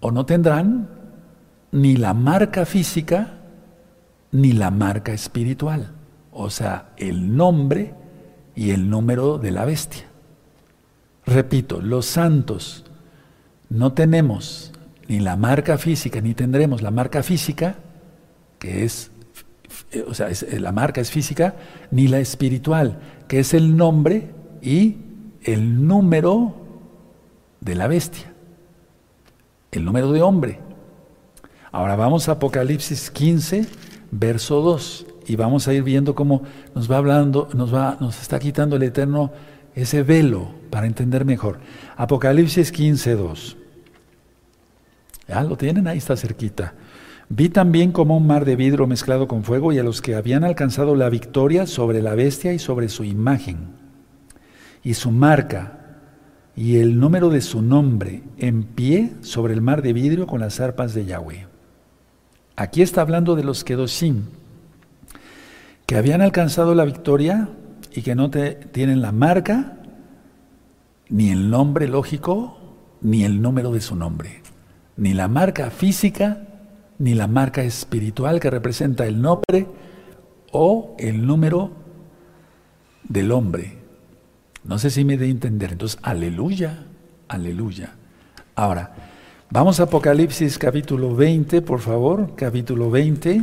[0.00, 0.88] o no tendrán
[1.72, 3.34] ni la marca física
[4.30, 5.92] ni la marca espiritual,
[6.30, 7.94] o sea, el nombre
[8.54, 10.04] y el número de la bestia.
[11.24, 12.84] Repito, los santos
[13.70, 14.72] no tenemos
[15.08, 17.76] ni la marca física, ni tendremos la marca física,
[18.58, 19.10] que es,
[20.02, 20.28] o sea,
[20.58, 21.54] la marca es física,
[21.90, 24.30] ni la espiritual, que es el nombre
[24.62, 24.96] y
[25.42, 26.54] el número
[27.60, 28.32] de la bestia,
[29.70, 30.60] el número de hombre.
[31.72, 33.66] Ahora vamos a Apocalipsis 15,
[34.10, 36.42] verso 2, y vamos a ir viendo cómo
[36.74, 39.32] nos va hablando, nos, va, nos está quitando el Eterno
[39.74, 41.60] ese velo para entender mejor.
[41.96, 43.56] Apocalipsis 15, 2.
[45.28, 46.74] Ya lo tienen, ahí está cerquita.
[47.28, 50.44] Vi también como un mar de vidrio mezclado con fuego y a los que habían
[50.44, 53.74] alcanzado la victoria sobre la bestia y sobre su imagen
[54.84, 55.98] y su marca
[56.54, 60.60] y el número de su nombre en pie sobre el mar de vidrio con las
[60.60, 61.46] arpas de Yahweh.
[62.54, 64.22] Aquí está hablando de los Kedoshim,
[65.84, 67.50] que habían alcanzado la victoria
[67.92, 69.78] y que no tienen la marca,
[71.08, 72.58] ni el nombre lógico,
[73.02, 74.42] ni el número de su nombre
[74.96, 76.38] ni la marca física,
[76.98, 79.66] ni la marca espiritual que representa el nombre
[80.52, 81.70] o el número
[83.04, 83.78] del hombre.
[84.64, 85.72] No sé si me de entender.
[85.72, 86.86] Entonces, aleluya,
[87.28, 87.94] aleluya.
[88.54, 88.94] Ahora,
[89.50, 93.42] vamos a Apocalipsis capítulo 20, por favor, capítulo 20.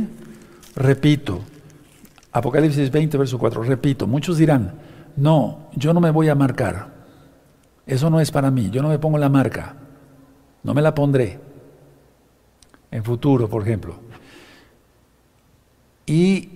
[0.76, 1.40] Repito,
[2.32, 3.62] Apocalipsis 20, verso 4.
[3.62, 4.74] Repito, muchos dirán,
[5.16, 6.92] no, yo no me voy a marcar.
[7.86, 9.76] Eso no es para mí, yo no me pongo la marca.
[10.62, 11.43] No me la pondré
[12.94, 13.96] en futuro, por ejemplo.
[16.06, 16.48] Y,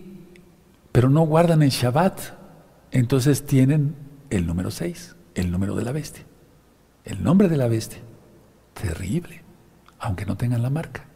[0.92, 2.20] pero no guardan en Shabbat,
[2.92, 3.96] entonces tienen
[4.30, 6.24] el número 6, el número de la bestia,
[7.04, 7.98] el nombre de la bestia.
[8.80, 9.42] Terrible,
[9.98, 11.06] aunque no tengan la marca.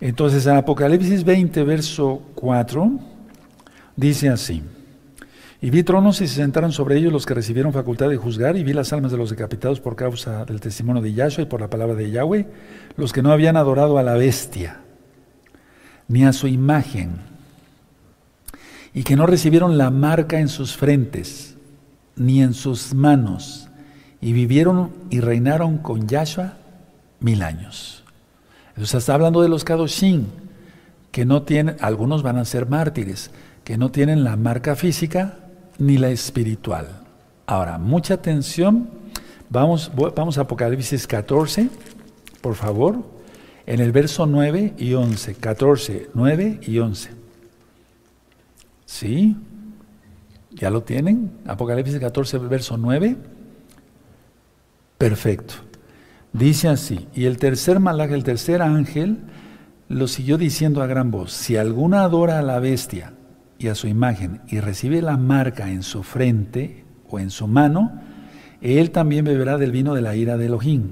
[0.00, 2.92] Entonces en Apocalipsis 20, verso 4,
[3.96, 4.62] dice así.
[5.64, 8.64] Y vi tronos y se sentaron sobre ellos los que recibieron facultad de juzgar, y
[8.64, 11.70] vi las almas de los decapitados por causa del testimonio de Yahshua y por la
[11.70, 12.48] palabra de Yahweh,
[12.96, 14.80] los que no habían adorado a la bestia,
[16.08, 17.20] ni a su imagen,
[18.92, 21.56] y que no recibieron la marca en sus frentes,
[22.16, 23.68] ni en sus manos,
[24.20, 26.54] y vivieron y reinaron con Yahshua
[27.20, 28.02] mil años.
[28.70, 30.24] Entonces está hablando de los Kadoshim,
[31.12, 33.30] que no tienen, algunos van a ser mártires,
[33.62, 35.38] que no tienen la marca física,
[35.78, 37.02] ni la espiritual.
[37.46, 38.88] Ahora, mucha atención.
[39.50, 41.68] Vamos, vamos a Apocalipsis 14,
[42.40, 43.02] por favor,
[43.66, 45.34] en el verso 9 y 11.
[45.34, 47.10] 14, 9 y 11.
[48.86, 49.36] ¿Sí?
[50.52, 51.32] ¿Ya lo tienen?
[51.46, 53.16] Apocalipsis 14, verso 9.
[54.98, 55.54] Perfecto.
[56.32, 59.18] Dice así, y el tercer malaje, el tercer ángel,
[59.88, 63.12] lo siguió diciendo a gran voz, si alguna adora a la bestia,
[63.62, 68.00] y a su imagen y recibe la marca en su frente o en su mano,
[68.60, 70.90] él también beberá del vino de la ira de Elohim,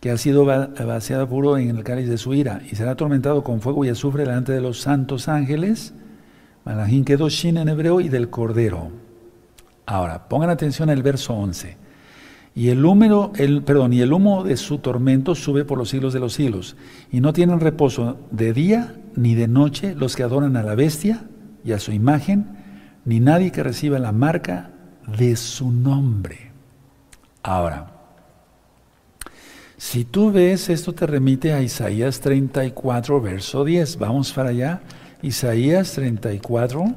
[0.00, 3.60] que ha sido vaciado puro en el cáliz de su ira, y será atormentado con
[3.60, 5.92] fuego y azufre delante de los santos ángeles,
[6.64, 8.90] Malachim Kedoshin en hebreo, y del Cordero.
[9.86, 11.76] Ahora, pongan atención al verso 11.
[12.54, 16.12] Y el, húmero, el, perdón, y el humo de su tormento sube por los siglos
[16.12, 16.76] de los siglos,
[17.10, 21.24] y no tienen reposo de día ni de noche los que adoran a la bestia,
[21.64, 22.46] y a su imagen,
[23.04, 24.70] ni nadie que reciba la marca
[25.18, 26.52] de su nombre.
[27.42, 27.98] Ahora,
[29.78, 33.98] si tú ves, esto te remite a Isaías 34, verso 10.
[33.98, 34.80] Vamos para allá.
[35.22, 36.94] Isaías 34.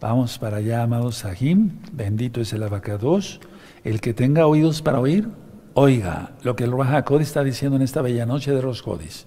[0.00, 1.72] Vamos para allá, amados Sahim.
[1.92, 3.40] Bendito es el abacados.
[3.84, 5.28] El que tenga oídos para oír,
[5.74, 9.26] oiga lo que el Ruach está diciendo en esta bella noche de Roscodis.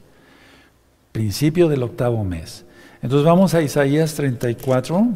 [1.11, 2.65] Principio del octavo mes.
[3.01, 5.07] Entonces vamos a Isaías 34,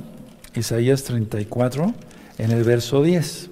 [0.56, 1.94] Isaías 34,
[2.38, 3.50] en el verso 10.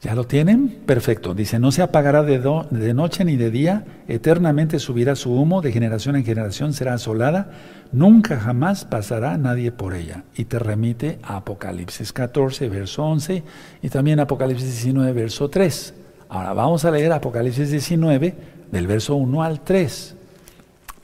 [0.00, 0.68] ¿Ya lo tienen?
[0.86, 1.34] Perfecto.
[1.34, 2.38] Dice, no se apagará de,
[2.70, 7.50] de, noche ni de día, eternamente subirá su humo, de generación en generación será asolada,
[7.90, 10.22] nunca jamás pasará nadie por ella.
[10.36, 13.42] Y te remite a Apocalipsis 14, verso 11,
[13.82, 15.94] y también Apocalipsis 19, verso 3.
[16.28, 18.34] Ahora vamos a leer Apocalipsis 19,
[18.70, 20.14] del verso 1 al 3.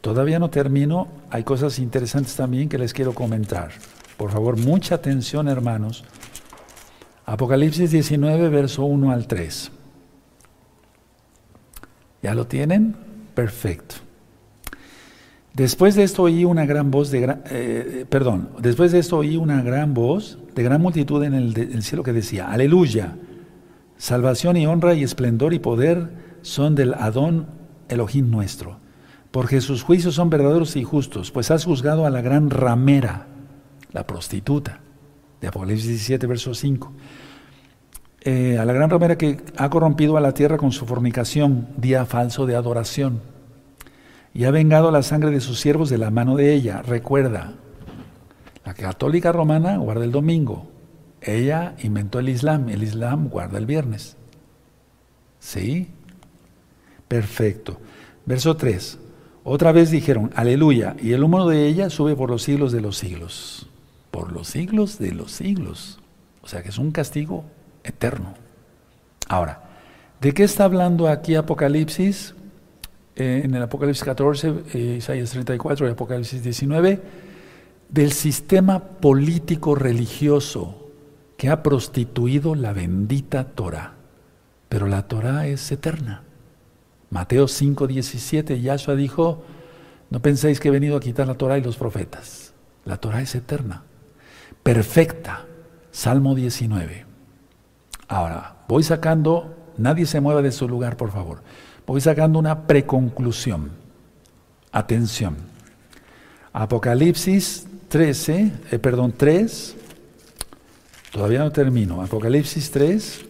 [0.05, 3.71] Todavía no termino, hay cosas interesantes también que les quiero comentar.
[4.19, 6.05] Por favor, mucha atención hermanos.
[7.25, 9.73] Apocalipsis 19, verso 1 al 3.
[12.23, 12.95] ¿Ya lo tienen?
[13.35, 13.95] Perfecto.
[15.55, 19.63] Después de esto oí una gran voz de eh, perdón, después de esto oí una
[19.63, 23.17] gran voz de gran multitud en el, cielo que decía, aleluya,
[23.97, 26.11] salvación y honra y esplendor y poder
[26.43, 27.47] son del Adón
[27.89, 28.84] Elohim nuestro,
[29.35, 33.27] porque sus juicios son verdaderos y justos, pues has juzgado a la gran ramera,
[33.91, 34.79] la prostituta,
[35.41, 36.93] de Apocalipsis 17, verso 5.
[38.21, 42.07] Eh, a la gran ramera que ha corrompido a la tierra con su fornicación, día
[42.07, 43.23] falso de adoración,
[44.33, 46.83] y ha vengado la sangre de sus siervos de la mano de ella.
[46.83, 47.55] Recuerda,
[48.65, 50.71] la católica romana guarda el domingo,
[51.21, 54.17] ella inventó el Islam, el Islam guarda el viernes.
[55.41, 55.89] ¿Sí?
[57.09, 57.81] Perfecto.
[58.27, 59.01] Verso 3.
[59.45, 62.97] Otra vez dijeron, aleluya, y el humo de ella sube por los siglos de los
[62.97, 63.69] siglos
[64.15, 65.99] por los siglos de los siglos.
[66.41, 67.45] O sea que es un castigo
[67.83, 68.35] eterno.
[69.29, 69.65] Ahora,
[70.21, 72.33] ¿de qué está hablando aquí Apocalipsis?
[73.17, 77.03] Eh, en el Apocalipsis 14, eh, Isaías 34 y Apocalipsis 19,
[77.89, 80.93] del sistema político religioso
[81.37, 83.95] que ha prostituido la bendita Torah.
[84.69, 86.23] Pero la Torah es eterna.
[87.15, 89.43] Mateo 5, 17, Yahshua dijo,
[90.11, 92.53] no penséis que he venido a quitar la Torah y los profetas.
[92.85, 93.85] La Torah es eterna
[94.65, 95.47] perfecta.
[95.93, 97.07] Salmo 19.
[98.09, 101.43] Ahora, voy sacando, nadie se mueva de su lugar, por favor.
[101.87, 103.71] Voy sacando una preconclusión.
[104.73, 105.37] Atención.
[106.53, 109.77] Apocalipsis 13, eh, perdón, 3.
[111.13, 112.03] Todavía no termino.
[112.03, 113.25] Apocalipsis 3,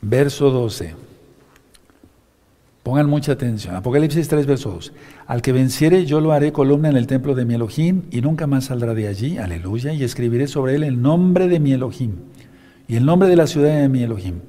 [0.00, 0.94] verso 12.
[2.82, 3.76] Pongan mucha atención.
[3.76, 4.92] Apocalipsis 3, verso 2.
[5.26, 8.48] Al que venciere, yo lo haré columna en el templo de mi Elohim y nunca
[8.48, 9.38] más saldrá de allí.
[9.38, 9.92] Aleluya.
[9.92, 12.16] Y escribiré sobre él el nombre de mi Elohim
[12.88, 14.40] y el nombre de la ciudad de mi Elohim.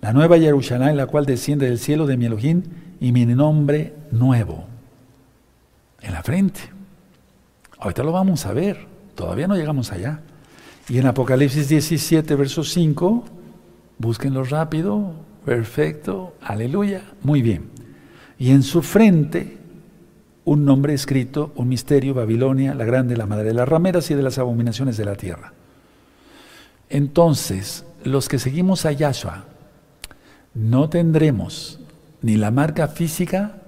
[0.00, 2.62] La nueva Jerusalén, la cual desciende del cielo de mi Elohim
[2.98, 4.64] y mi nombre nuevo.
[6.00, 6.60] En la frente.
[7.78, 8.86] Ahorita lo vamos a ver.
[9.14, 10.20] Todavía no llegamos allá.
[10.88, 13.24] Y en Apocalipsis 17, verso 5,
[13.98, 15.14] búsquenlo rápido,
[15.46, 17.70] Perfecto, aleluya, muy bien.
[18.36, 19.56] Y en su frente
[20.44, 24.22] un nombre escrito, un misterio, Babilonia, la grande, la madre de las rameras y de
[24.24, 25.52] las abominaciones de la tierra.
[26.88, 29.44] Entonces, los que seguimos a Yahshua,
[30.54, 31.78] no tendremos
[32.22, 33.62] ni la marca física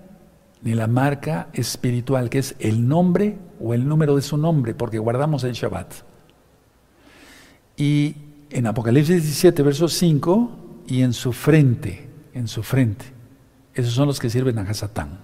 [0.63, 4.99] ni la marca espiritual, que es el nombre o el número de su nombre, porque
[4.99, 5.95] guardamos el Shabbat.
[7.77, 8.17] Y
[8.51, 13.05] en Apocalipsis 17, verso 5, y en su frente, en su frente.
[13.75, 15.21] Esos son los que sirven a Hasatán.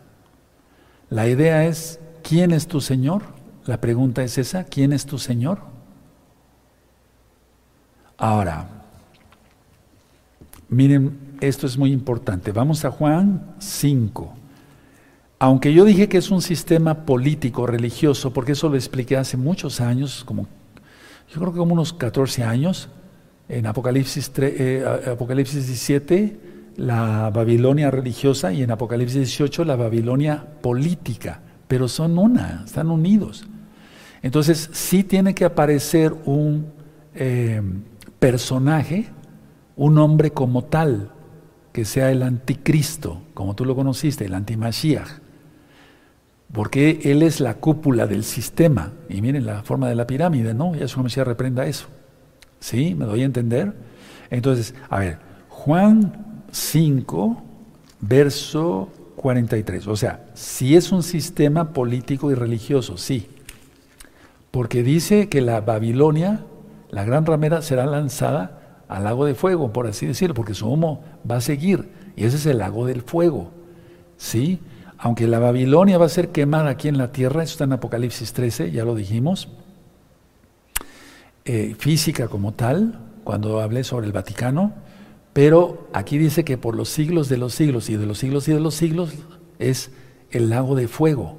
[1.10, 3.22] La idea es, ¿quién es tu Señor?
[3.64, 5.60] La pregunta es esa, ¿quién es tu Señor?
[8.18, 8.68] Ahora,
[10.68, 12.52] miren, esto es muy importante.
[12.52, 14.34] Vamos a Juan 5.
[15.38, 19.80] Aunque yo dije que es un sistema político, religioso, porque eso lo expliqué hace muchos
[19.80, 20.46] años, como
[21.32, 22.88] yo creo que como unos 14 años,
[23.48, 26.36] en Apocalipsis, eh, Apocalipsis 17,
[26.76, 33.46] la Babilonia religiosa y en Apocalipsis 18, la Babilonia política, pero son una, están unidos.
[34.22, 36.72] Entonces, sí tiene que aparecer un
[37.14, 37.60] eh,
[38.18, 39.06] personaje,
[39.76, 41.10] un hombre como tal,
[41.72, 45.08] que sea el anticristo, como tú lo conociste, el antimashiach,
[46.52, 48.92] porque él es la cúpula del sistema.
[49.08, 50.74] Y miren la forma de la pirámide, ¿no?
[50.74, 51.88] Yahshua Mashiach reprenda eso.
[52.64, 52.94] ¿Sí?
[52.94, 53.74] ¿Me doy a entender?
[54.30, 55.18] Entonces, a ver,
[55.50, 57.42] Juan 5,
[58.00, 59.86] verso 43.
[59.86, 63.28] O sea, si es un sistema político y religioso, sí.
[64.50, 66.40] Porque dice que la Babilonia,
[66.88, 71.04] la gran ramera, será lanzada al lago de fuego, por así decirlo, porque su humo
[71.30, 71.90] va a seguir.
[72.16, 73.50] Y ese es el lago del fuego.
[74.16, 74.58] ¿Sí?
[74.96, 78.32] Aunque la Babilonia va a ser quemada aquí en la tierra, eso está en Apocalipsis
[78.32, 79.50] 13, ya lo dijimos.
[81.46, 84.72] Eh, física como tal, cuando hablé sobre el Vaticano,
[85.34, 88.52] pero aquí dice que por los siglos de los siglos y de los siglos y
[88.52, 89.12] de los siglos
[89.58, 89.90] es
[90.30, 91.36] el lago de fuego,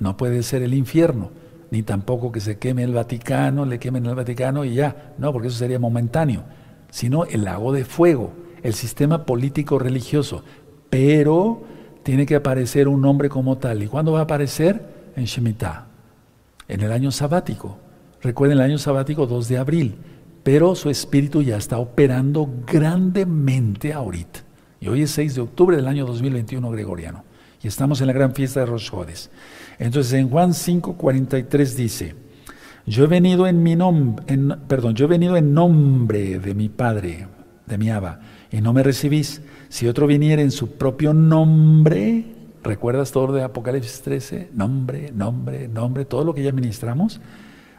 [0.00, 1.30] no puede ser el infierno,
[1.70, 5.48] ni tampoco que se queme el Vaticano, le quemen el Vaticano y ya, no, porque
[5.48, 6.44] eso sería momentáneo.
[6.90, 8.32] sino el lago de fuego,
[8.62, 10.44] el sistema político religioso.
[10.90, 11.62] Pero
[12.02, 13.82] tiene que aparecer un nombre como tal.
[13.82, 15.12] ¿Y cuándo va a aparecer?
[15.16, 15.86] En Shemitah,
[16.68, 17.78] en el año sabático.
[18.22, 19.96] Recuerden el año sabático 2 de abril,
[20.44, 24.40] pero su espíritu ya está operando grandemente ahorita.
[24.80, 27.24] Y hoy es 6 de octubre del año 2021 gregoriano.
[27.62, 28.90] Y estamos en la gran fiesta de Rosh
[29.78, 32.14] Entonces en Juan 5:43 dice,
[32.86, 34.24] yo he venido en mi nombre,
[34.66, 37.28] perdón, yo he venido en nombre de mi Padre,
[37.66, 38.20] de mi Abba,
[38.50, 39.42] y no me recibís.
[39.68, 42.24] Si otro viniera en su propio nombre,
[42.64, 44.50] ¿recuerdas todo de Apocalipsis 13?
[44.52, 47.20] Nombre, nombre, nombre, todo lo que ya ministramos,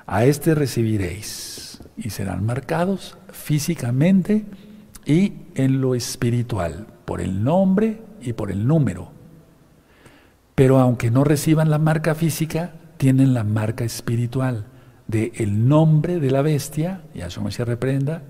[0.05, 1.81] a este recibiréis.
[1.95, 4.45] Y serán marcados físicamente
[5.05, 9.11] y en lo espiritual, por el nombre y por el número.
[10.55, 14.65] Pero aunque no reciban la marca física, tienen la marca espiritual
[15.07, 18.23] de el nombre de la bestia, Yahshua se reprenda,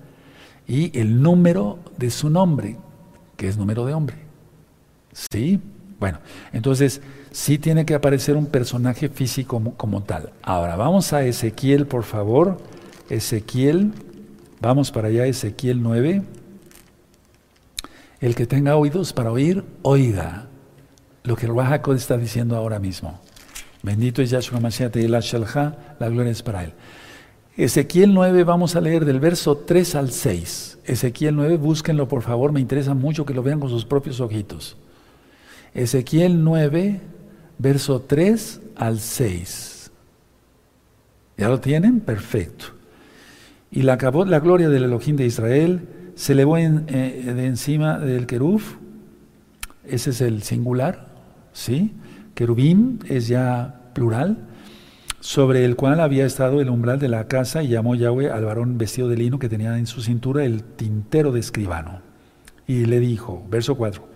[0.66, 2.76] y el número de su nombre,
[3.36, 4.16] que es número de hombre.
[5.12, 5.60] ¿Sí?
[6.00, 6.18] Bueno,
[6.52, 7.00] entonces
[7.34, 10.32] sí tiene que aparecer un personaje físico como, tal.
[10.40, 12.58] Ahora, vamos a Ezequiel, por favor.
[13.10, 13.92] Ezequiel,
[14.60, 16.22] vamos para allá, Ezequiel 9.
[18.20, 20.46] El que tenga oídos para oír, oiga
[21.24, 23.18] lo que el Rajakod está diciendo ahora mismo.
[23.82, 26.72] Bendito es Yahshua Mashiach y la gloria es para él.
[27.56, 30.78] Ezequiel 9, vamos a leer del verso 3 al 6.
[30.84, 34.76] Ezequiel 9, búsquenlo por favor, me interesa mucho que lo vean con sus propios ojitos.
[35.74, 37.00] Ezequiel 9,
[37.58, 39.90] verso 3 al 6.
[41.36, 42.00] ¿Ya lo tienen?
[42.00, 42.66] Perfecto.
[43.70, 48.76] Y la, gloria del Elohim de Israel se elevó eh, de encima del queruf,
[49.84, 51.08] ese es el singular,
[51.52, 51.92] ¿sí?
[52.34, 54.38] querubín es ya plural,
[55.20, 58.76] sobre el cual había estado el umbral de la casa y llamó Yahweh al varón
[58.76, 62.02] vestido de lino que tenía en su cintura el tintero de escribano.
[62.66, 64.06] Y le dijo, verso 4,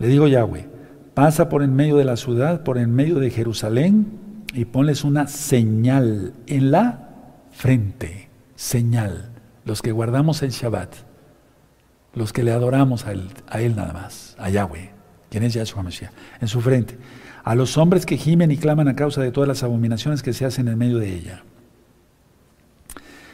[0.00, 0.68] le dijo Yahweh,
[1.16, 4.06] pasa por en medio de la ciudad, por en medio de Jerusalén,
[4.52, 7.08] y ponles una señal en la
[7.52, 9.30] frente, señal,
[9.64, 10.94] los que guardamos el Shabbat,
[12.12, 14.90] los que le adoramos a él, nada más, a Yahweh,
[15.30, 16.98] quien es Yahshua Mashiach, en su frente
[17.44, 20.44] a los hombres que gimen y claman a causa de todas las abominaciones que se
[20.44, 21.44] hacen en medio de ella.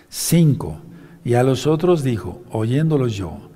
[0.09, 0.83] 5.
[1.24, 3.51] Y a los otros dijo, oyéndolos yo,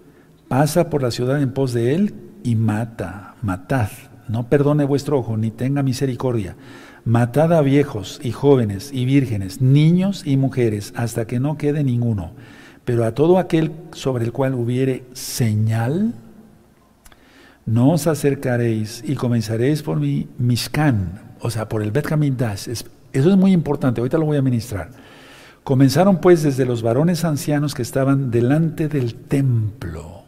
[0.48, 3.90] pasa por la ciudad en pos de él y mata, matad,
[4.28, 6.56] no perdone vuestro ojo, ni tenga misericordia.
[7.04, 12.32] Matad a viejos y jóvenes y vírgenes, niños y mujeres, hasta que no quede ninguno.
[12.84, 16.14] Pero a todo aquel sobre el cual hubiere señal,
[17.64, 22.68] no os acercaréis y comenzaréis por mi Mishkan, o sea, por el Bet Hamidash.
[22.68, 24.90] eso es muy importante, ahorita lo voy a ministrar.
[25.64, 30.22] Comenzaron pues desde los varones ancianos que estaban delante del templo.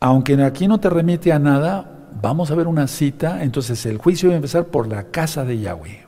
[0.00, 4.28] Aunque aquí no te remite a nada, vamos a ver una cita, entonces el juicio
[4.28, 6.06] va a empezar por la casa de Yahweh.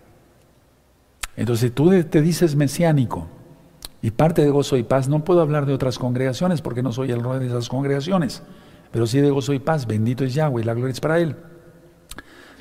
[1.37, 3.29] Entonces tú te dices mesiánico
[4.03, 7.11] y parte de gozo y paz, no puedo hablar de otras congregaciones porque no soy
[7.11, 8.43] el rey de esas congregaciones
[8.95, 11.35] pero sí de gozo y paz, bendito es Yahweh, la gloria es para Él.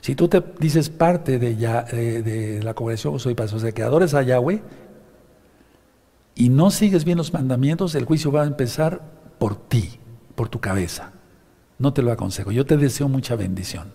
[0.01, 3.83] Si tú te dices parte de, de, la congregación gozo y paz, o sea, que
[3.83, 4.63] adores a Yahweh
[6.33, 9.03] y no sigues bien los mandamientos, el juicio va a empezar
[9.37, 9.99] por ti,
[10.33, 11.12] por tu cabeza.
[11.79, 13.93] No te lo aconsejo, yo te deseo mucha bendición.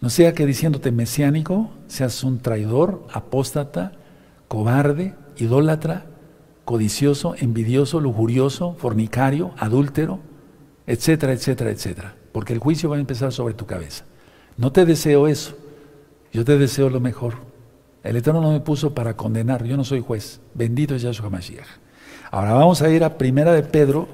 [0.00, 3.92] No sea que diciéndote mesiánico seas un traidor, apóstata,
[4.48, 6.06] cobarde, idólatra,
[6.64, 10.20] codicioso, envidioso, lujurioso, fornicario, adúltero,
[10.86, 12.16] etcétera, etcétera, etcétera.
[12.32, 14.04] Porque el juicio va a empezar sobre tu cabeza.
[14.56, 15.56] No te deseo eso.
[16.32, 17.34] Yo te deseo lo mejor.
[18.02, 19.64] El Eterno no me puso para condenar.
[19.64, 20.40] Yo no soy juez.
[20.54, 21.66] Bendito es Yahshua Mashiach.
[22.30, 24.08] Ahora vamos a ir a Primera de Pedro.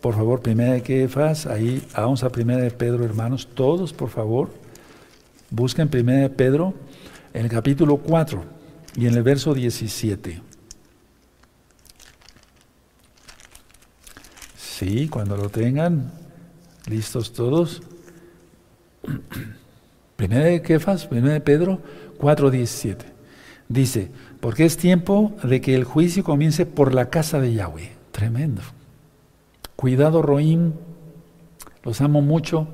[0.00, 1.46] Por favor, Primera de Kefas.
[1.46, 3.48] Ahí vamos a Primera de Pedro, hermanos.
[3.54, 4.50] Todos, por favor.
[5.50, 6.74] Busquen Primera de Pedro
[7.34, 8.44] en el capítulo 4
[8.96, 10.40] y en el verso 17.
[14.56, 16.10] Sí, cuando lo tengan,
[16.88, 17.82] listos todos.
[20.16, 21.80] Primera de Kefas, primera de Pedro
[22.18, 22.96] 4:17.
[23.68, 27.92] Dice, porque es tiempo de que el juicio comience por la casa de Yahweh.
[28.12, 28.60] Tremendo.
[29.80, 30.74] Cuidado, Roim,
[31.84, 32.68] los amo mucho.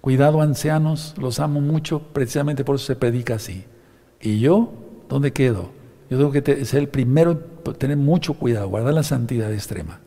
[0.00, 2.00] Cuidado, ancianos, los amo mucho.
[2.12, 3.62] Precisamente por eso se predica así.
[4.20, 4.72] ¿Y yo?
[5.08, 5.70] ¿Dónde quedo?
[6.10, 7.38] Yo tengo que ser el primero,
[7.78, 10.00] tener mucho cuidado, guardar la santidad extrema.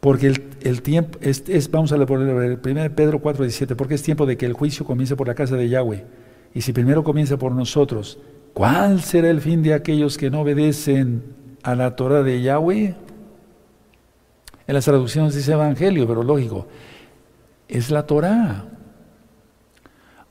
[0.00, 4.36] Porque el, tiempo, es, vamos a leer 1 Pedro 4, 17, porque es tiempo de
[4.36, 6.04] que el juicio comience por la casa de Yahweh.
[6.52, 8.18] Y si primero comienza por nosotros,
[8.52, 11.22] ¿cuál será el fin de aquellos que no obedecen
[11.62, 13.05] a la Torah de Yahweh?
[14.66, 16.66] En las traducciones dice Evangelio, pero lógico,
[17.68, 18.64] es la Torá.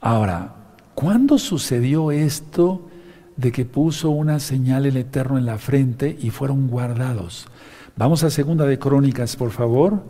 [0.02, 0.56] Ahora,
[0.94, 2.90] ¿cuándo sucedió esto
[3.38, 7.48] de que puso una señal el Eterno en la frente y fueron guardados?
[7.96, 10.04] Vamos a segunda de Crónicas, por favor.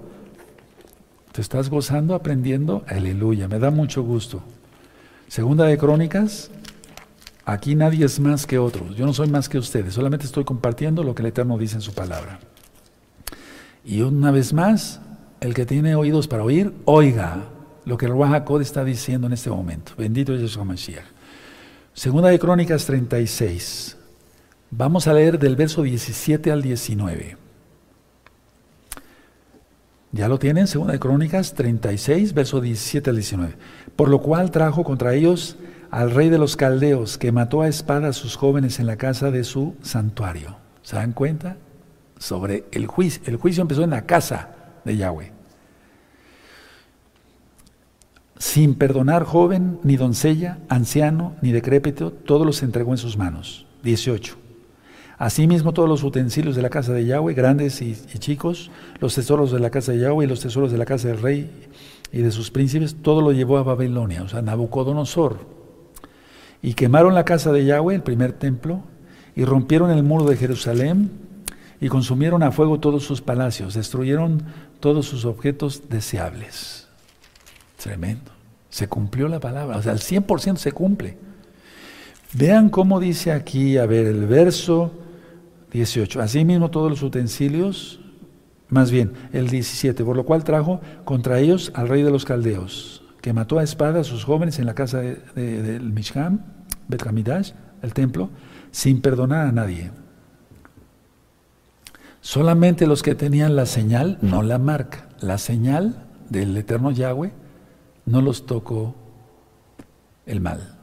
[1.32, 2.84] ¿Te estás gozando, aprendiendo?
[2.88, 4.42] Aleluya, me da mucho gusto.
[5.28, 6.50] Segunda de Crónicas,
[7.46, 8.96] aquí nadie es más que otros.
[8.96, 11.82] Yo no soy más que ustedes, solamente estoy compartiendo lo que el Eterno dice en
[11.82, 12.40] su palabra.
[13.86, 15.00] Y una vez más,
[15.40, 17.44] el que tiene oídos para oír, oiga
[17.86, 19.94] lo que el Ruach está diciendo en este momento.
[19.96, 21.06] Bendito es Jesús Mashiach.
[21.94, 23.96] Segunda de Crónicas 36.
[24.72, 27.38] Vamos a leer del verso 17 al 19.
[30.12, 33.56] Ya lo tienen, segunda de Crónicas 36, verso 17 al 19.
[33.96, 35.58] Por lo cual trajo contra ellos
[35.92, 39.30] al rey de los caldeos, que mató a espada a sus jóvenes en la casa
[39.30, 40.58] de su santuario.
[40.82, 41.58] ¿Se dan cuenta?
[42.18, 43.22] Sobre el juicio.
[43.26, 45.32] El juicio empezó en la casa de Yahweh.
[48.38, 53.66] Sin perdonar joven, ni doncella, anciano, ni decrépito, todos los entregó en sus manos.
[53.84, 54.36] 18.
[55.18, 59.60] Asimismo todos los utensilios de la casa de Yahweh, grandes y, chicos, los tesoros de
[59.60, 61.50] la casa de Yahweh y los tesoros de la casa del rey
[62.12, 65.40] y de sus príncipes, todo lo llevó a Babilonia, o sea, Nabucodonosor.
[66.62, 68.82] Y quemaron la casa de Yahweh, el primer templo,
[69.36, 71.12] y rompieron el muro de Jerusalén,
[71.80, 74.44] y consumieron a fuego todos sus palacios, destruyeron
[74.80, 76.88] todos sus objetos deseables.
[77.82, 78.32] Tremendo.
[78.70, 81.18] Se cumplió la palabra, o sea, al 100% se cumple.
[82.34, 84.92] Vean cómo dice aquí, a ver, el verso
[85.72, 86.22] 18.
[86.22, 88.00] Asimismo todos los utensilios,
[88.70, 93.04] más bien el 17, por lo cual trajo contra ellos al rey de los caldeos,
[93.22, 96.46] que mató a espada a sus jóvenes en la casa del Mishkan,
[96.88, 97.52] Betkamidash,
[97.82, 98.30] el templo,
[98.72, 99.92] sin perdonar a nadie.
[102.26, 107.32] Solamente los que tenían la señal, no la marca, la señal del eterno Yahweh,
[108.08, 108.96] no los tocó
[110.26, 110.76] el mal.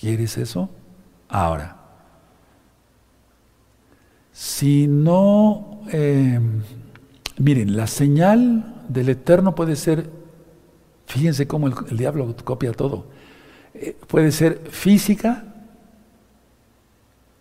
[0.00, 0.70] ¿Quieres eso?
[1.28, 1.76] Ahora,
[4.32, 6.62] si no, em,
[7.36, 10.08] miren, la señal del Eterno puede ser,
[11.04, 13.04] fíjense cómo el, diablo copia todo,
[13.74, 15.44] eh, puede ser física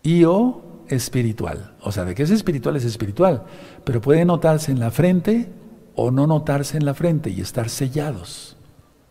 [0.03, 1.75] y o espiritual.
[1.81, 3.43] O sea, de que es espiritual es espiritual,
[3.83, 5.49] pero puede notarse en la frente
[5.95, 8.57] o no notarse en la frente y estar sellados.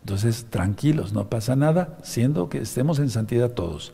[0.01, 3.93] Entonces, tranquilos, no pasa nada, siendo que estemos en santidad todos.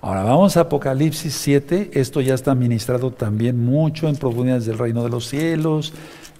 [0.00, 5.02] Ahora vamos a Apocalipsis 7, esto ya está ministrado también mucho en profundidades del reino
[5.02, 5.92] de los cielos,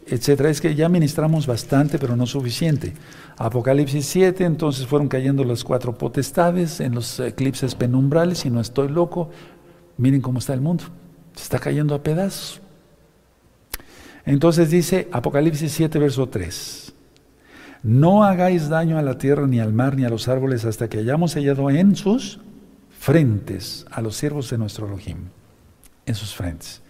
[0.07, 0.51] etcétera.
[0.51, 2.95] Es que ya ministramos bastante, pero no suficiente.
[3.36, 8.89] Apocalipsis 7, entonces fueron cayendo las cuatro potestades en los eclipses penumbrales, y no estoy
[8.89, 9.30] loco,
[9.99, 10.84] miren cómo está el mundo,
[11.34, 12.62] se está cayendo a pedazos.
[14.24, 16.92] Entonces dice Apocalipsis 7, verso 3.
[17.82, 20.99] No hagáis daño a la tierra, ni al mar, ni a los árboles, hasta que
[20.99, 22.40] hayamos sellado en sus
[22.99, 25.28] frentes a los siervos de nuestro Elohim,
[26.07, 26.82] en sus frentes.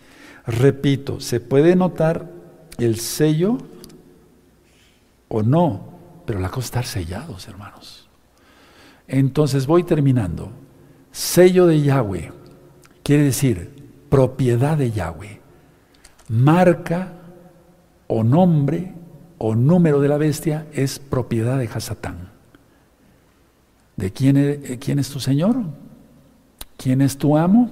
[0.47, 2.31] Repito, se puede notar
[2.79, 3.59] el sello
[5.29, 8.09] o no, pero la cosa es estar sellados, hermanos.
[9.07, 10.51] Entonces voy terminando.
[11.13, 12.38] Sello de Yahweh
[13.09, 13.71] quiere decir
[14.11, 15.41] propiedad de Yahweh,
[16.29, 17.15] marca
[18.07, 18.93] o nombre
[19.39, 22.29] o número de la bestia es propiedad de Hasatán.
[23.97, 25.57] ¿De quién, e, quién es tu Señor?
[26.77, 27.71] ¿Quién es tu amo?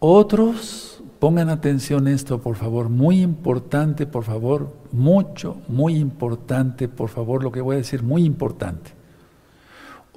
[0.00, 7.42] Otros, pongan atención esto, por favor, muy importante, por favor, mucho, muy importante, por favor,
[7.42, 8.97] lo que voy a decir, muy importante.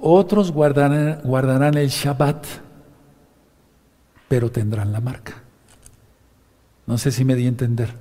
[0.04, 2.44] Otros guardarán, el Shabbat,
[4.26, 5.44] pero tendrán la marca.
[6.88, 7.94] No sé si me di a entender.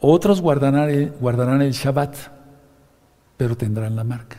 [0.00, 2.14] Otros guardarán el, guardarán el Shabbat,
[3.38, 4.36] pero tendrán la marca.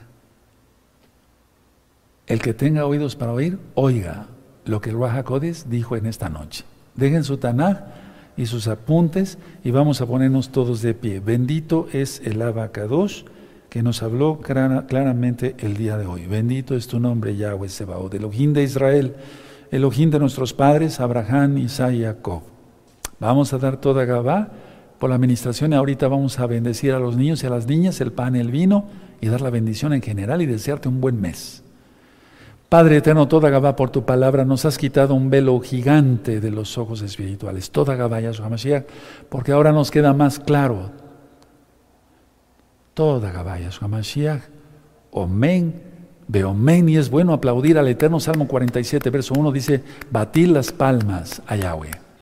[2.27, 4.27] El que tenga oídos para oír, oiga
[4.65, 6.65] lo que el Rahakodes dijo en esta noche.
[6.93, 7.79] Dejen su Tanaj
[8.37, 11.19] y sus apuntes y vamos a ponernos todos de pie.
[11.19, 13.25] Bendito es el Abacados
[13.73, 16.27] que nos habló claramente el día de hoy.
[16.27, 19.15] Bendito es tu nombre, Yahweh Sebaot, Elohim de Israel,
[19.71, 22.43] Elohim de nuestros padres, Abraham, Isaac y Jacob.
[23.19, 24.49] Vamos a dar toda Gabá
[24.99, 27.99] por la administración y ahorita vamos a bendecir a los niños y a las niñas,
[27.99, 28.85] el pan el vino
[29.21, 31.63] y dar la bendición en general y desearte un buen mes.
[32.69, 36.77] Padre eterno, toda Gabá por tu palabra nos has quitado un velo gigante de los
[36.77, 37.71] ojos espirituales.
[37.71, 38.85] Toda Gabá, Yahshua Mashiach,
[39.29, 40.91] porque ahora nos queda más claro.
[42.93, 44.41] Toda Gabá, Yahshua Mashiach.
[45.11, 45.81] Omen,
[46.27, 48.19] Beomen y es bueno aplaudir al Eterno.
[48.19, 52.02] Salmo 47, verso 1 dice, batir las palmas a Yahweh.